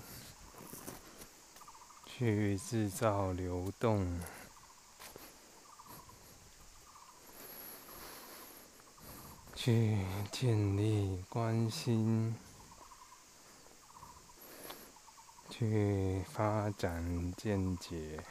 [2.04, 4.20] 去制造流动，
[9.54, 9.96] 去
[10.32, 12.34] 建立关心，
[15.48, 18.22] 去发展见解。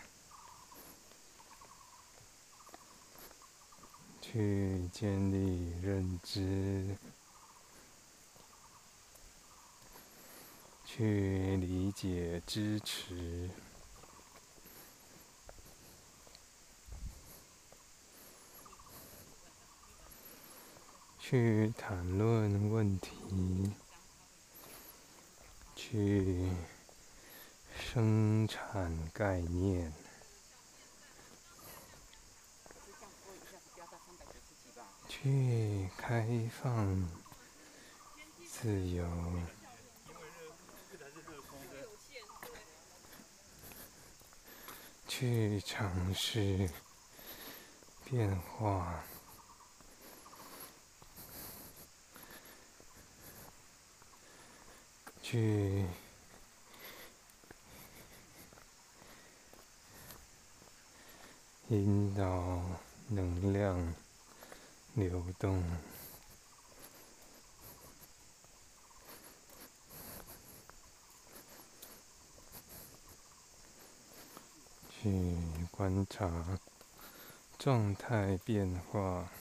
[4.33, 6.97] 去建立认知，
[10.83, 13.51] 去理解、支持，
[21.19, 23.71] 去谈论问题，
[25.75, 26.49] 去
[27.77, 30.02] 生产概念。
[35.15, 37.07] 去开放、
[38.49, 39.05] 自由，
[45.07, 46.69] 去尝试
[48.03, 49.01] 变化，
[55.21, 55.85] 去
[61.69, 62.61] 引导
[63.07, 64.02] 能量。
[64.95, 65.63] 流动，
[74.91, 75.35] 去
[75.71, 76.59] 观察
[77.57, 79.31] 状态变化，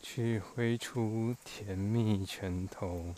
[0.00, 3.14] 去挥出甜蜜拳头。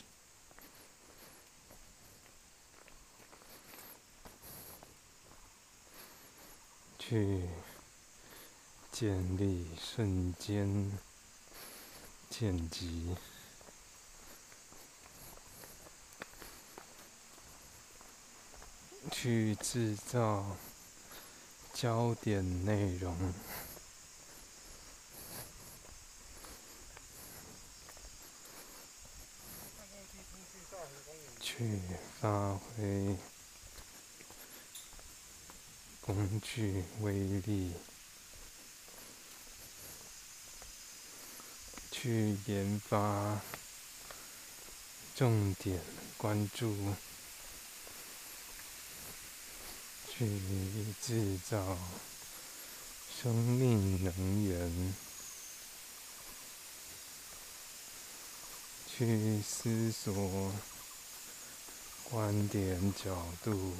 [7.08, 7.42] 去
[8.92, 10.98] 建立瞬间
[12.30, 13.16] 剪辑，
[19.10, 20.56] 去制造
[21.74, 23.34] 焦点内容，
[31.40, 31.80] 去
[32.20, 33.31] 发挥。
[36.04, 37.72] 工具威力，
[41.92, 43.40] 去研发
[45.14, 45.80] 重点
[46.16, 46.76] 关注，
[50.10, 50.28] 去
[51.00, 51.78] 制造
[53.22, 54.94] 生命能源，
[58.88, 60.52] 去思索
[62.10, 63.76] 观点角度。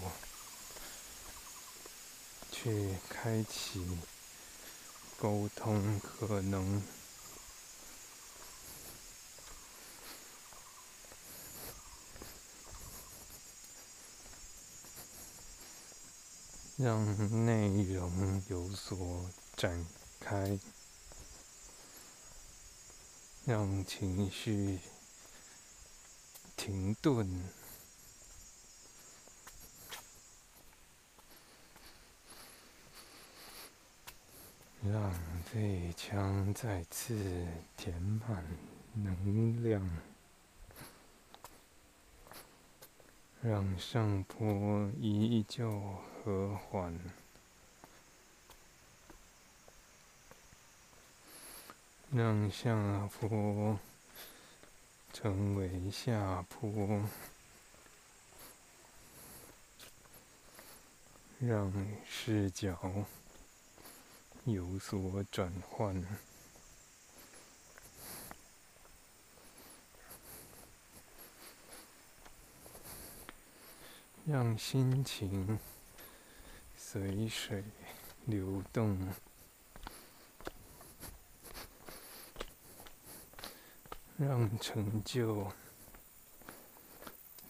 [2.53, 3.99] 去开启
[5.19, 6.83] 沟通可能，
[16.77, 19.85] 让内容有所展
[20.21, 20.61] 开。
[23.45, 24.79] 让情绪
[26.57, 27.43] 停顿，
[34.85, 35.15] 让
[35.53, 38.45] 这一腔再次填满
[38.95, 39.89] 能量，
[43.41, 45.71] 让上坡依旧
[46.25, 46.99] 和缓。
[52.11, 53.79] 让下坡
[55.13, 57.09] 成为下坡，
[61.39, 61.73] 让
[62.05, 62.77] 视角
[64.45, 66.05] 有所转换，
[74.25, 75.59] 让心情
[76.77, 77.65] 随水
[78.27, 79.13] 流动。
[84.19, 85.51] 让成就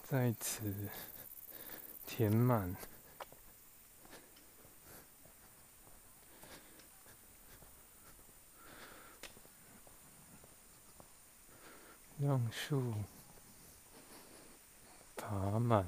[0.01, 0.89] 在此
[2.07, 2.75] 填满，
[12.25, 12.93] 让树
[15.17, 15.85] 爬满，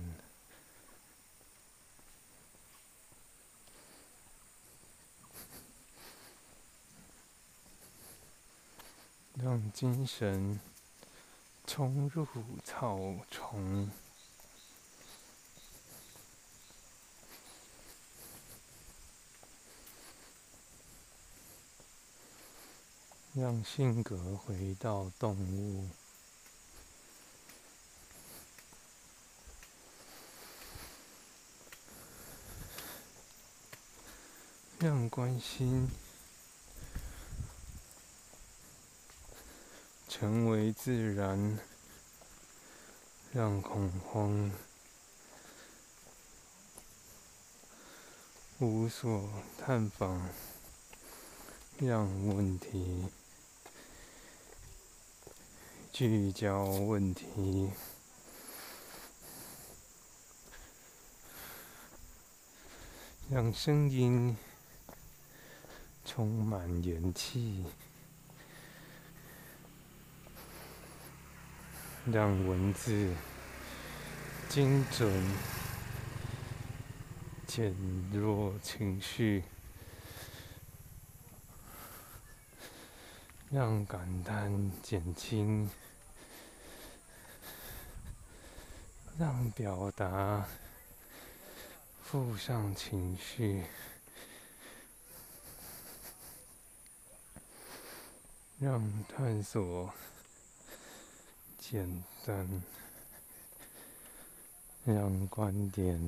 [9.35, 10.59] 让精神。
[11.67, 12.27] 冲入
[12.63, 12.99] 草
[13.31, 13.89] 丛，
[23.33, 25.89] 让性格回到动物，
[34.85, 35.89] 让关心
[40.07, 41.57] 成为自然。
[43.33, 44.51] 让恐慌
[48.59, 49.27] 无所
[49.57, 50.29] 探访，
[51.79, 53.07] 让问题
[55.91, 57.71] 聚焦问题，
[63.27, 64.37] 让声音
[66.05, 67.65] 充满元气。
[72.11, 73.11] 让文字
[74.47, 75.11] 精准
[77.47, 77.75] 减
[78.13, 79.43] 弱情绪，
[83.49, 85.67] 让感叹减轻，
[89.17, 90.45] 让表达
[92.03, 93.63] 附上情绪，
[98.59, 99.93] 让探索。
[101.57, 102.63] 简单，
[104.85, 105.99] 让观点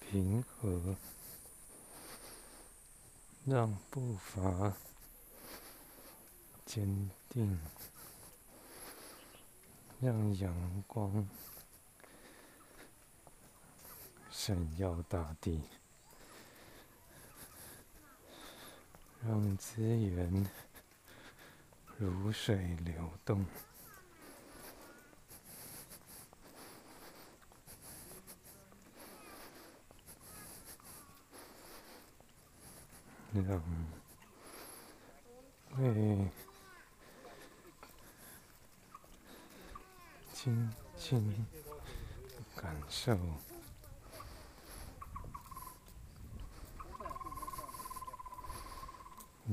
[0.00, 0.96] 平和，
[3.46, 4.74] 让步伐
[6.66, 7.58] 坚定，
[10.00, 11.28] 让阳光
[14.30, 15.62] 闪耀大地，
[19.26, 20.46] 让资源
[21.98, 23.44] 如水流动。
[33.46, 33.62] 让
[35.76, 36.28] 为
[40.32, 41.46] 轻轻
[42.56, 43.16] 感受，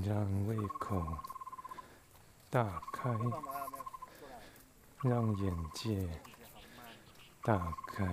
[0.03, 1.05] 让胃口
[2.49, 3.09] 打开，
[5.01, 6.09] 让眼界
[7.41, 8.05] 打开。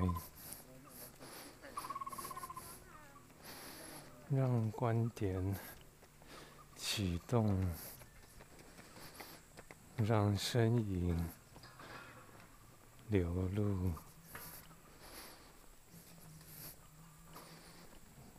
[4.28, 5.58] 让观点
[6.74, 7.70] 启动，
[9.96, 11.30] 让身影
[13.08, 13.92] 流露，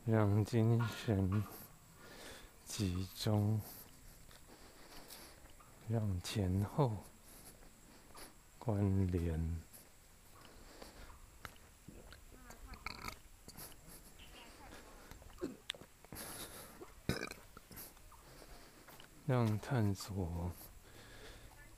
[0.04, 1.44] 让精神
[2.76, 3.60] 集中，
[5.88, 7.04] 让前后
[8.58, 9.62] 关联。
[19.24, 20.50] 让探索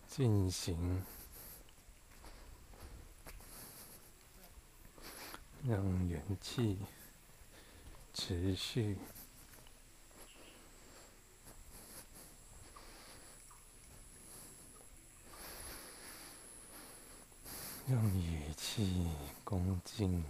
[0.09, 1.05] 进行，
[5.63, 6.79] 让元气
[8.15, 8.97] 持续，
[17.89, 19.07] 让语气
[19.45, 20.25] 恭敬，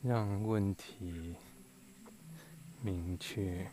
[0.00, 1.34] 让问题
[2.80, 3.68] 明确。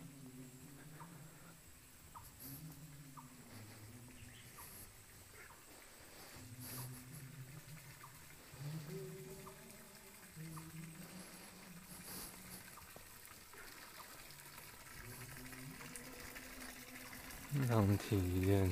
[17.68, 18.72] 让体验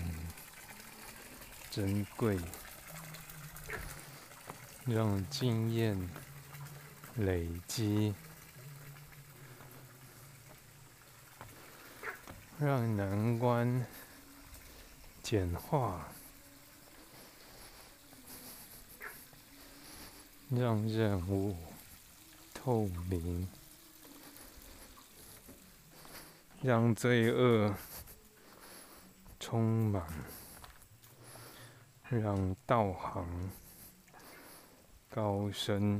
[1.69, 2.39] 珍贵，
[4.87, 5.97] 让经验
[7.17, 8.15] 累积，
[12.57, 13.85] 让难关
[15.21, 16.07] 简化，
[20.49, 21.55] 让任务
[22.53, 23.47] 透明，
[26.61, 27.75] 让罪恶。
[29.39, 30.03] 充满，
[32.09, 33.25] 让道行
[35.17, 35.99] 高深，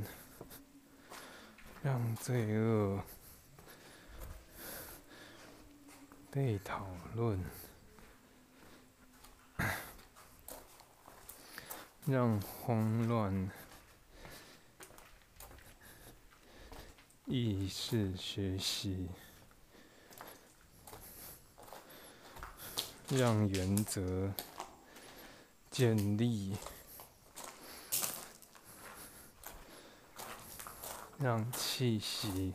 [1.82, 3.02] 让罪恶
[6.30, 7.44] 被讨论，
[12.06, 13.50] 让慌乱
[17.24, 19.08] 意识学习。
[23.08, 24.32] 让原则
[25.72, 26.54] 建立，
[31.18, 32.54] 让气息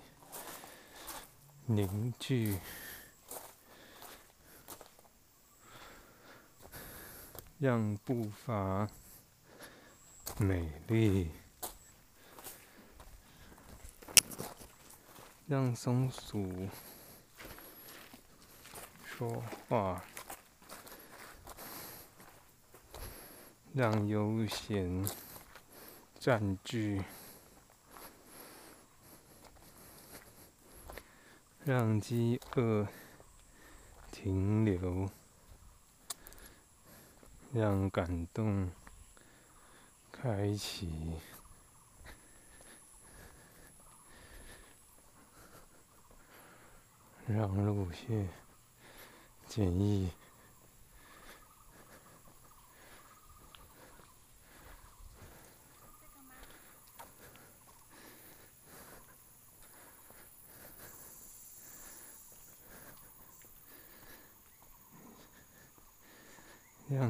[1.66, 2.58] 凝聚，
[7.60, 8.88] 让步伐
[10.38, 11.30] 美丽，
[15.46, 16.70] 让松鼠
[19.06, 20.02] 说话。
[23.76, 25.04] 让悠闲
[26.20, 27.04] 占据，
[31.66, 32.86] 让饥饿
[34.12, 35.10] 停留，
[37.54, 38.70] 让感动
[40.12, 40.92] 开启，
[47.26, 48.28] 让路线
[49.48, 50.12] 简易。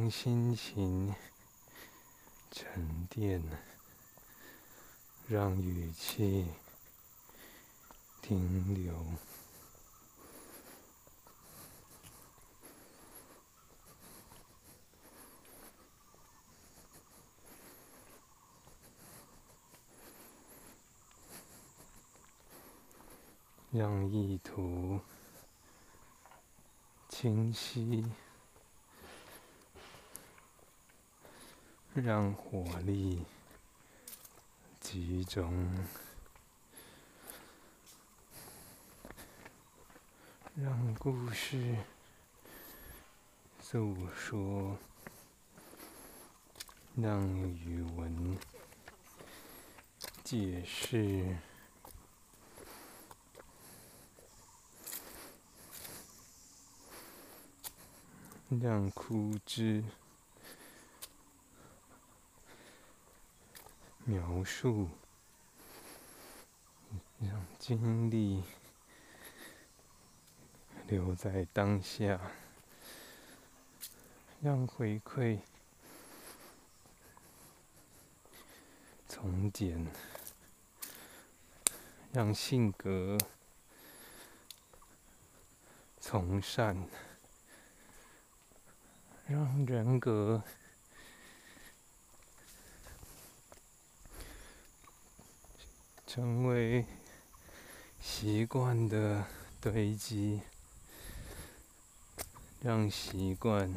[0.03, 1.15] 让心情
[2.51, 3.41] 沉淀，
[5.29, 6.45] 让语气
[8.21, 8.93] 停留，
[23.71, 24.99] 让意图
[27.07, 28.05] 清晰。
[31.95, 33.23] 让火力
[34.79, 35.87] 集中，
[40.55, 41.75] 让故事
[43.61, 44.75] 诉说，
[46.95, 47.21] 让
[47.59, 48.37] 语文
[50.23, 51.37] 解释，
[58.49, 59.83] 让枯枝。
[64.05, 64.89] 描述，
[67.19, 68.43] 让经历
[70.87, 72.19] 留在当下，
[74.41, 75.39] 让回馈
[79.07, 79.87] 从简，
[82.11, 83.17] 让性格
[86.01, 86.89] 从善，
[89.25, 90.43] 让人格。
[96.15, 96.85] 成为
[97.99, 99.25] 习惯的
[99.59, 100.41] 堆积，
[102.61, 103.73] 让习惯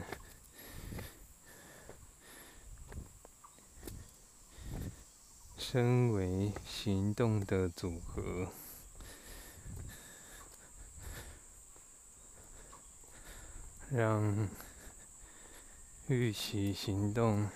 [5.57, 8.53] 身为行动的组合，
[13.89, 14.47] 让
[16.09, 17.49] 预期行动。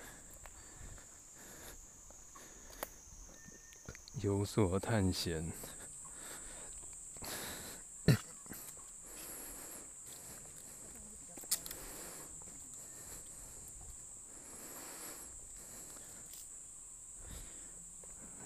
[4.21, 5.51] 有所探险，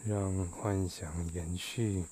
[0.05, 2.05] 让幻想延续，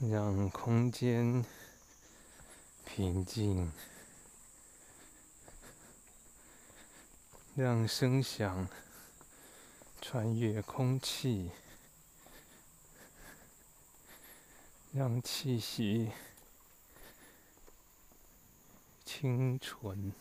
[0.00, 1.44] 让空间
[2.84, 3.72] 平静，
[7.56, 8.68] 让声响
[10.02, 11.50] 穿越空气，
[14.92, 16.12] 让气息。
[19.06, 20.12] 清纯，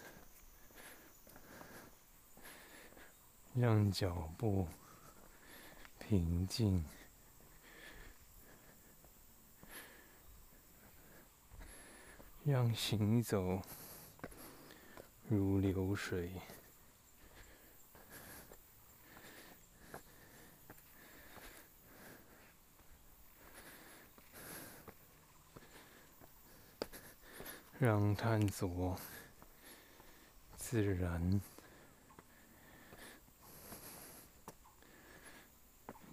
[3.53, 4.69] 让脚步
[5.99, 6.86] 平静，
[12.45, 13.61] 让行走
[15.27, 16.31] 如流水，
[27.78, 28.97] 让探索
[30.55, 31.41] 自然，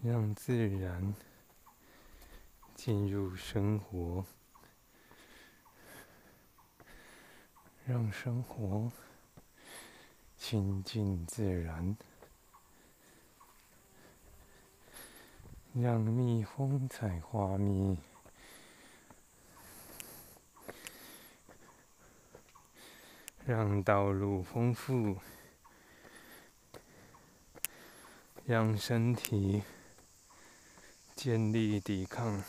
[0.02, 1.14] 让自然
[2.74, 4.24] 进入生活，
[7.86, 8.90] 让生活
[10.36, 11.96] 亲近自然，
[15.72, 17.96] 让蜜蜂采花蜜。
[23.44, 25.16] 让道路丰富，
[28.46, 29.64] 让身体
[31.16, 32.44] 建立抵抗，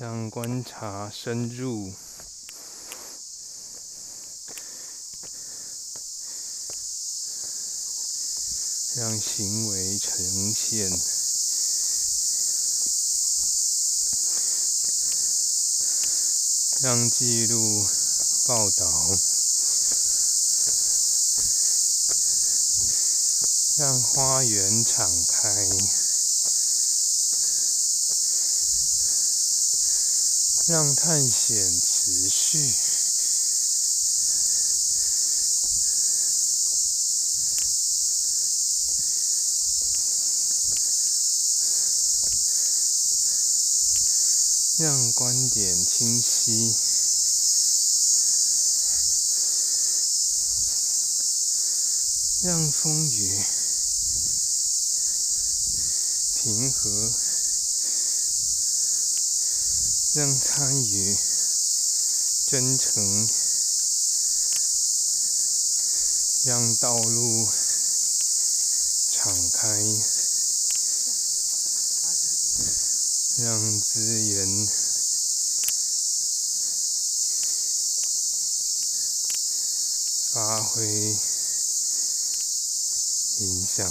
[0.00, 1.92] 让观察深入，
[8.96, 11.17] 让行为呈现。
[16.80, 17.84] 让记录、
[18.44, 18.86] 报道，
[23.76, 25.68] 让花园敞开，
[30.68, 32.87] 让探险持续。
[44.78, 46.72] 让观点清晰，
[52.44, 53.42] 让风雨
[56.36, 57.12] 平和，
[60.14, 61.18] 让参与
[62.46, 63.28] 真诚，
[66.44, 67.48] 让道路
[69.10, 70.07] 敞开。
[73.40, 74.66] 让资源
[80.32, 80.84] 发挥
[83.38, 83.88] 影响，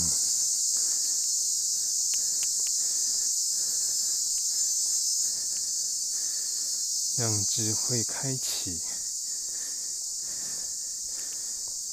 [7.16, 8.82] 让智慧开启，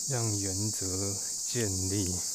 [0.08, 1.16] 让原则
[1.52, 2.33] 建立。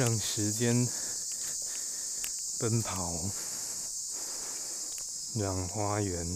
[0.00, 0.88] 让时间
[2.58, 3.12] 奔跑，
[5.34, 6.26] 让花园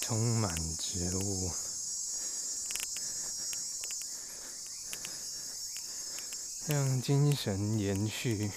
[0.00, 1.50] 充满植物，
[6.68, 8.52] 让精神延续，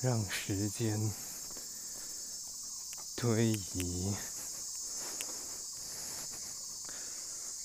[0.00, 1.12] 让时间
[3.14, 4.16] 推移。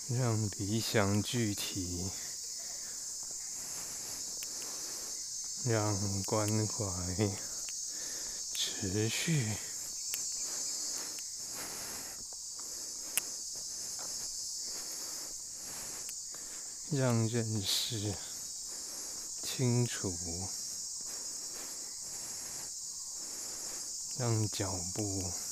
[0.09, 2.09] 让理想具体，
[5.65, 6.85] 让关怀
[8.53, 9.51] 持续，
[16.91, 18.15] 让认识
[19.43, 20.15] 清楚，
[24.17, 25.46] 让脚步。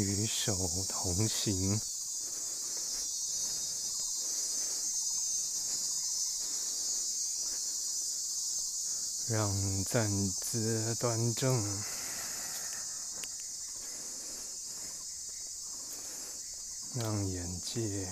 [0.00, 0.56] 与手
[0.88, 1.78] 同行，
[9.28, 11.62] 让站姿端正，
[16.94, 18.08] 让眼界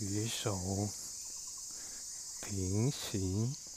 [0.00, 0.58] 与手
[2.40, 3.67] 平行。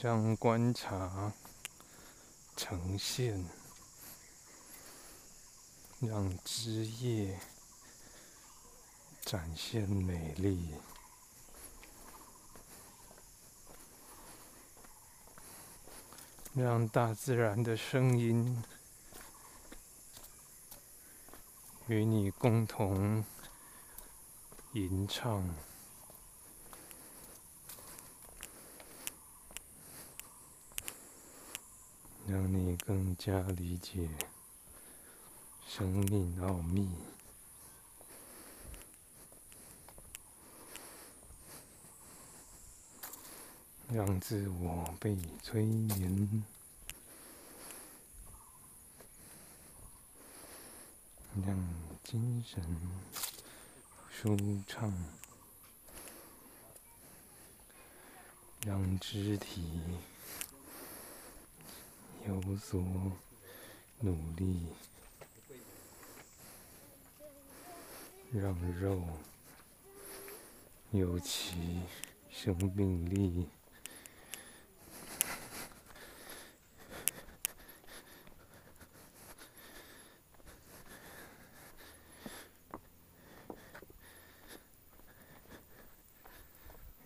[0.00, 1.32] 让观察
[2.56, 3.46] 呈现，
[6.00, 7.40] 让枝叶
[9.22, 10.74] 展现美丽，
[16.54, 18.62] 让大自然的声音
[21.86, 23.24] 与你共同
[24.72, 25.54] 吟唱。
[32.28, 34.08] 让你更加理解
[35.64, 36.90] 生命奥秘，
[43.88, 46.44] 让自我被催眠，
[51.46, 51.56] 让
[52.02, 52.60] 精神
[54.10, 54.92] 舒畅，
[58.64, 59.80] 让肢体。
[62.28, 62.82] 有所
[64.00, 64.66] 努力，
[68.32, 69.00] 让肉
[70.90, 71.82] 有其
[72.28, 73.46] 生命力，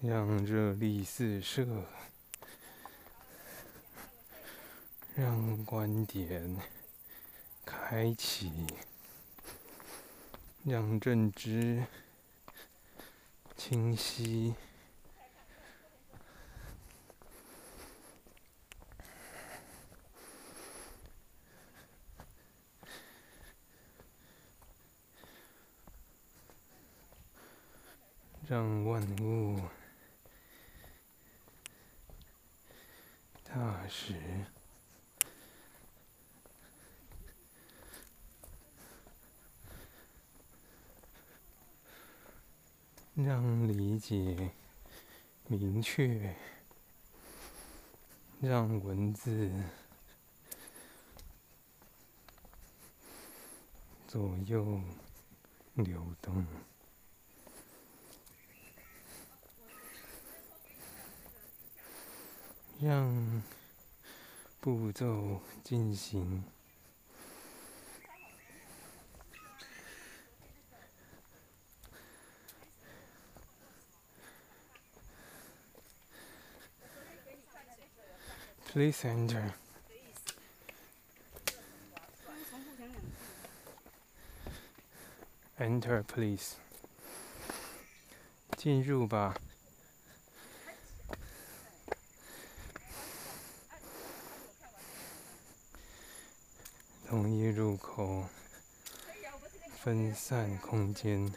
[0.00, 1.66] 让热力四射。
[5.20, 6.56] 让观点
[7.62, 8.66] 开启，
[10.64, 11.84] 让认知
[13.54, 14.54] 清晰，
[28.48, 29.60] 让万物
[33.44, 34.14] 踏实。
[43.24, 44.50] 让理解
[45.46, 46.34] 明确，
[48.40, 49.48] 让文字
[54.08, 54.80] 左右
[55.74, 56.44] 流动，
[62.80, 63.44] 让
[64.60, 66.42] 步骤进行。
[78.72, 79.52] Please enter.
[85.58, 86.54] Enter, please.
[88.56, 89.34] 进入吧。
[97.08, 98.26] 同一入口，
[99.82, 101.34] 分散空间。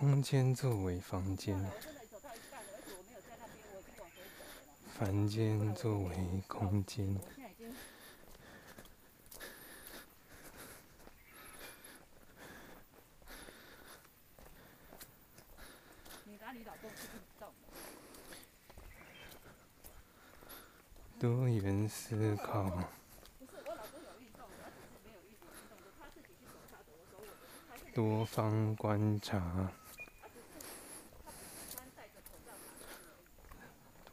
[0.00, 1.54] 空间作为房间，
[4.98, 6.16] 房间作为
[6.48, 7.20] 空间，
[21.18, 22.72] 多元思考，
[27.94, 29.70] 多方观察。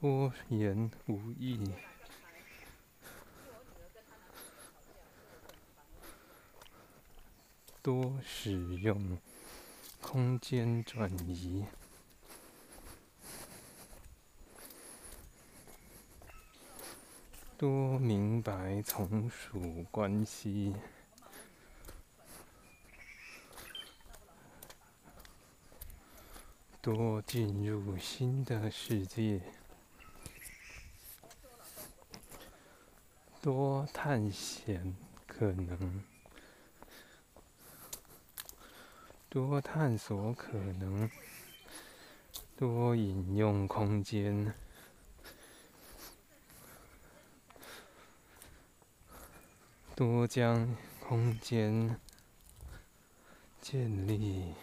[0.07, 1.69] 多言无益，
[7.81, 9.17] 多使用
[9.99, 11.65] 空间转移，
[17.57, 20.73] 多明白从属关系，
[26.81, 29.41] 多进入新的世界。
[33.47, 34.93] 多探险
[35.25, 36.03] 可能，
[39.29, 41.09] 多探索可能，
[42.57, 44.53] 多引用空间，
[49.95, 51.97] 多将空间
[53.61, 54.53] 建立，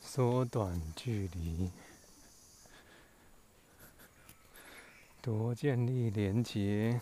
[0.00, 1.72] 缩短距离。
[5.30, 6.98] 多建立连结，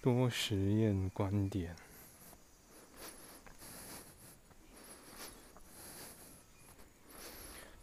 [0.00, 1.76] 多实验观点，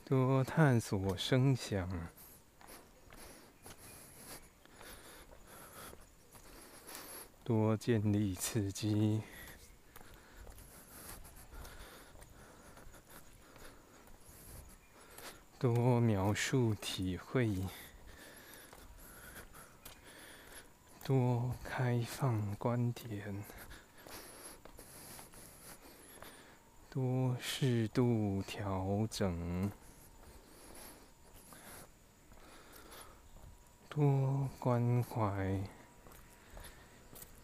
[0.03, 1.87] 多探索声响，
[7.43, 9.21] 多建立刺激，
[15.63, 17.55] 多描述体会。
[21.05, 23.41] 多开放观点，
[26.89, 29.71] 多适度调整，
[33.87, 35.63] 多关怀、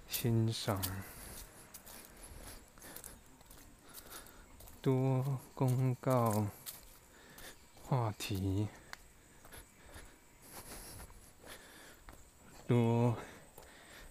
[0.10, 0.82] 欣赏，
[4.82, 6.48] 多公告
[7.90, 8.68] 话题，
[12.68, 13.18] 多。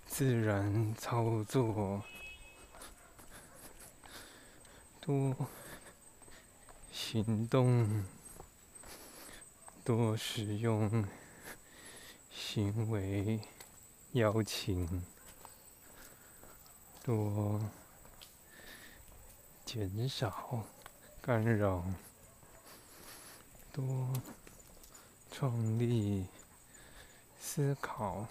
[0.08, 2.02] 自然操作，
[5.00, 5.36] 多
[6.90, 8.04] 行动，
[9.84, 11.04] 多使用
[12.32, 13.38] 行为
[14.14, 15.04] 邀请，
[17.04, 17.60] 多
[19.64, 20.64] 减少
[21.20, 21.84] 干扰，
[23.78, 24.12] 多
[25.30, 26.26] 创立
[27.40, 28.26] 思考。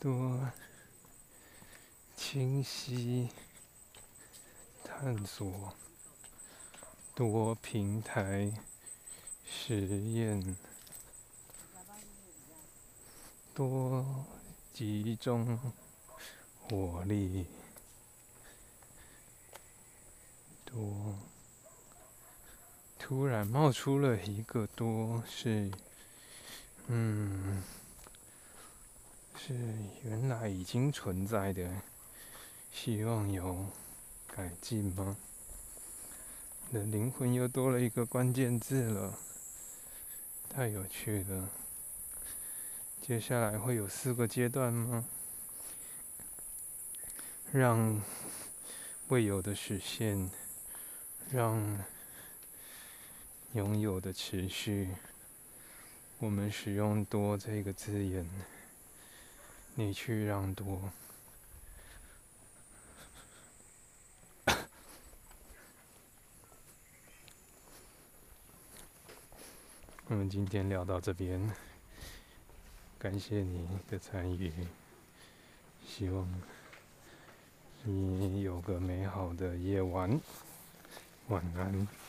[0.00, 0.50] 多
[2.16, 3.28] 清晰
[4.82, 5.74] 探索，
[7.14, 8.50] 多平台
[9.44, 10.56] 实验，
[13.52, 14.24] 多
[14.72, 15.58] 集中
[16.62, 17.44] 火力，
[20.64, 21.18] 多
[22.98, 25.70] 突然冒出了一个多是，
[26.88, 27.62] 嗯。
[29.40, 29.54] 是
[30.04, 31.80] 原来已经存在的，
[32.72, 33.66] 希望有
[34.26, 35.16] 改进吗？
[36.70, 39.18] 的灵魂又多了一个关键字了，
[40.50, 41.48] 太有趣了。
[43.00, 45.06] 接下来会有四个阶段吗？
[47.50, 48.02] 让
[49.06, 50.30] 未有的实现，
[51.30, 51.82] 让
[53.58, 54.88] 拥有的持续。
[56.20, 58.24] 我们使用“多”这个字眼。
[59.74, 60.92] 你去让多。
[70.06, 71.52] 我们今天聊到这边，
[72.96, 74.52] 感谢你的参与，
[75.84, 76.32] 希望
[77.82, 80.20] 你有个美好的夜晚，
[81.26, 82.07] 晚安。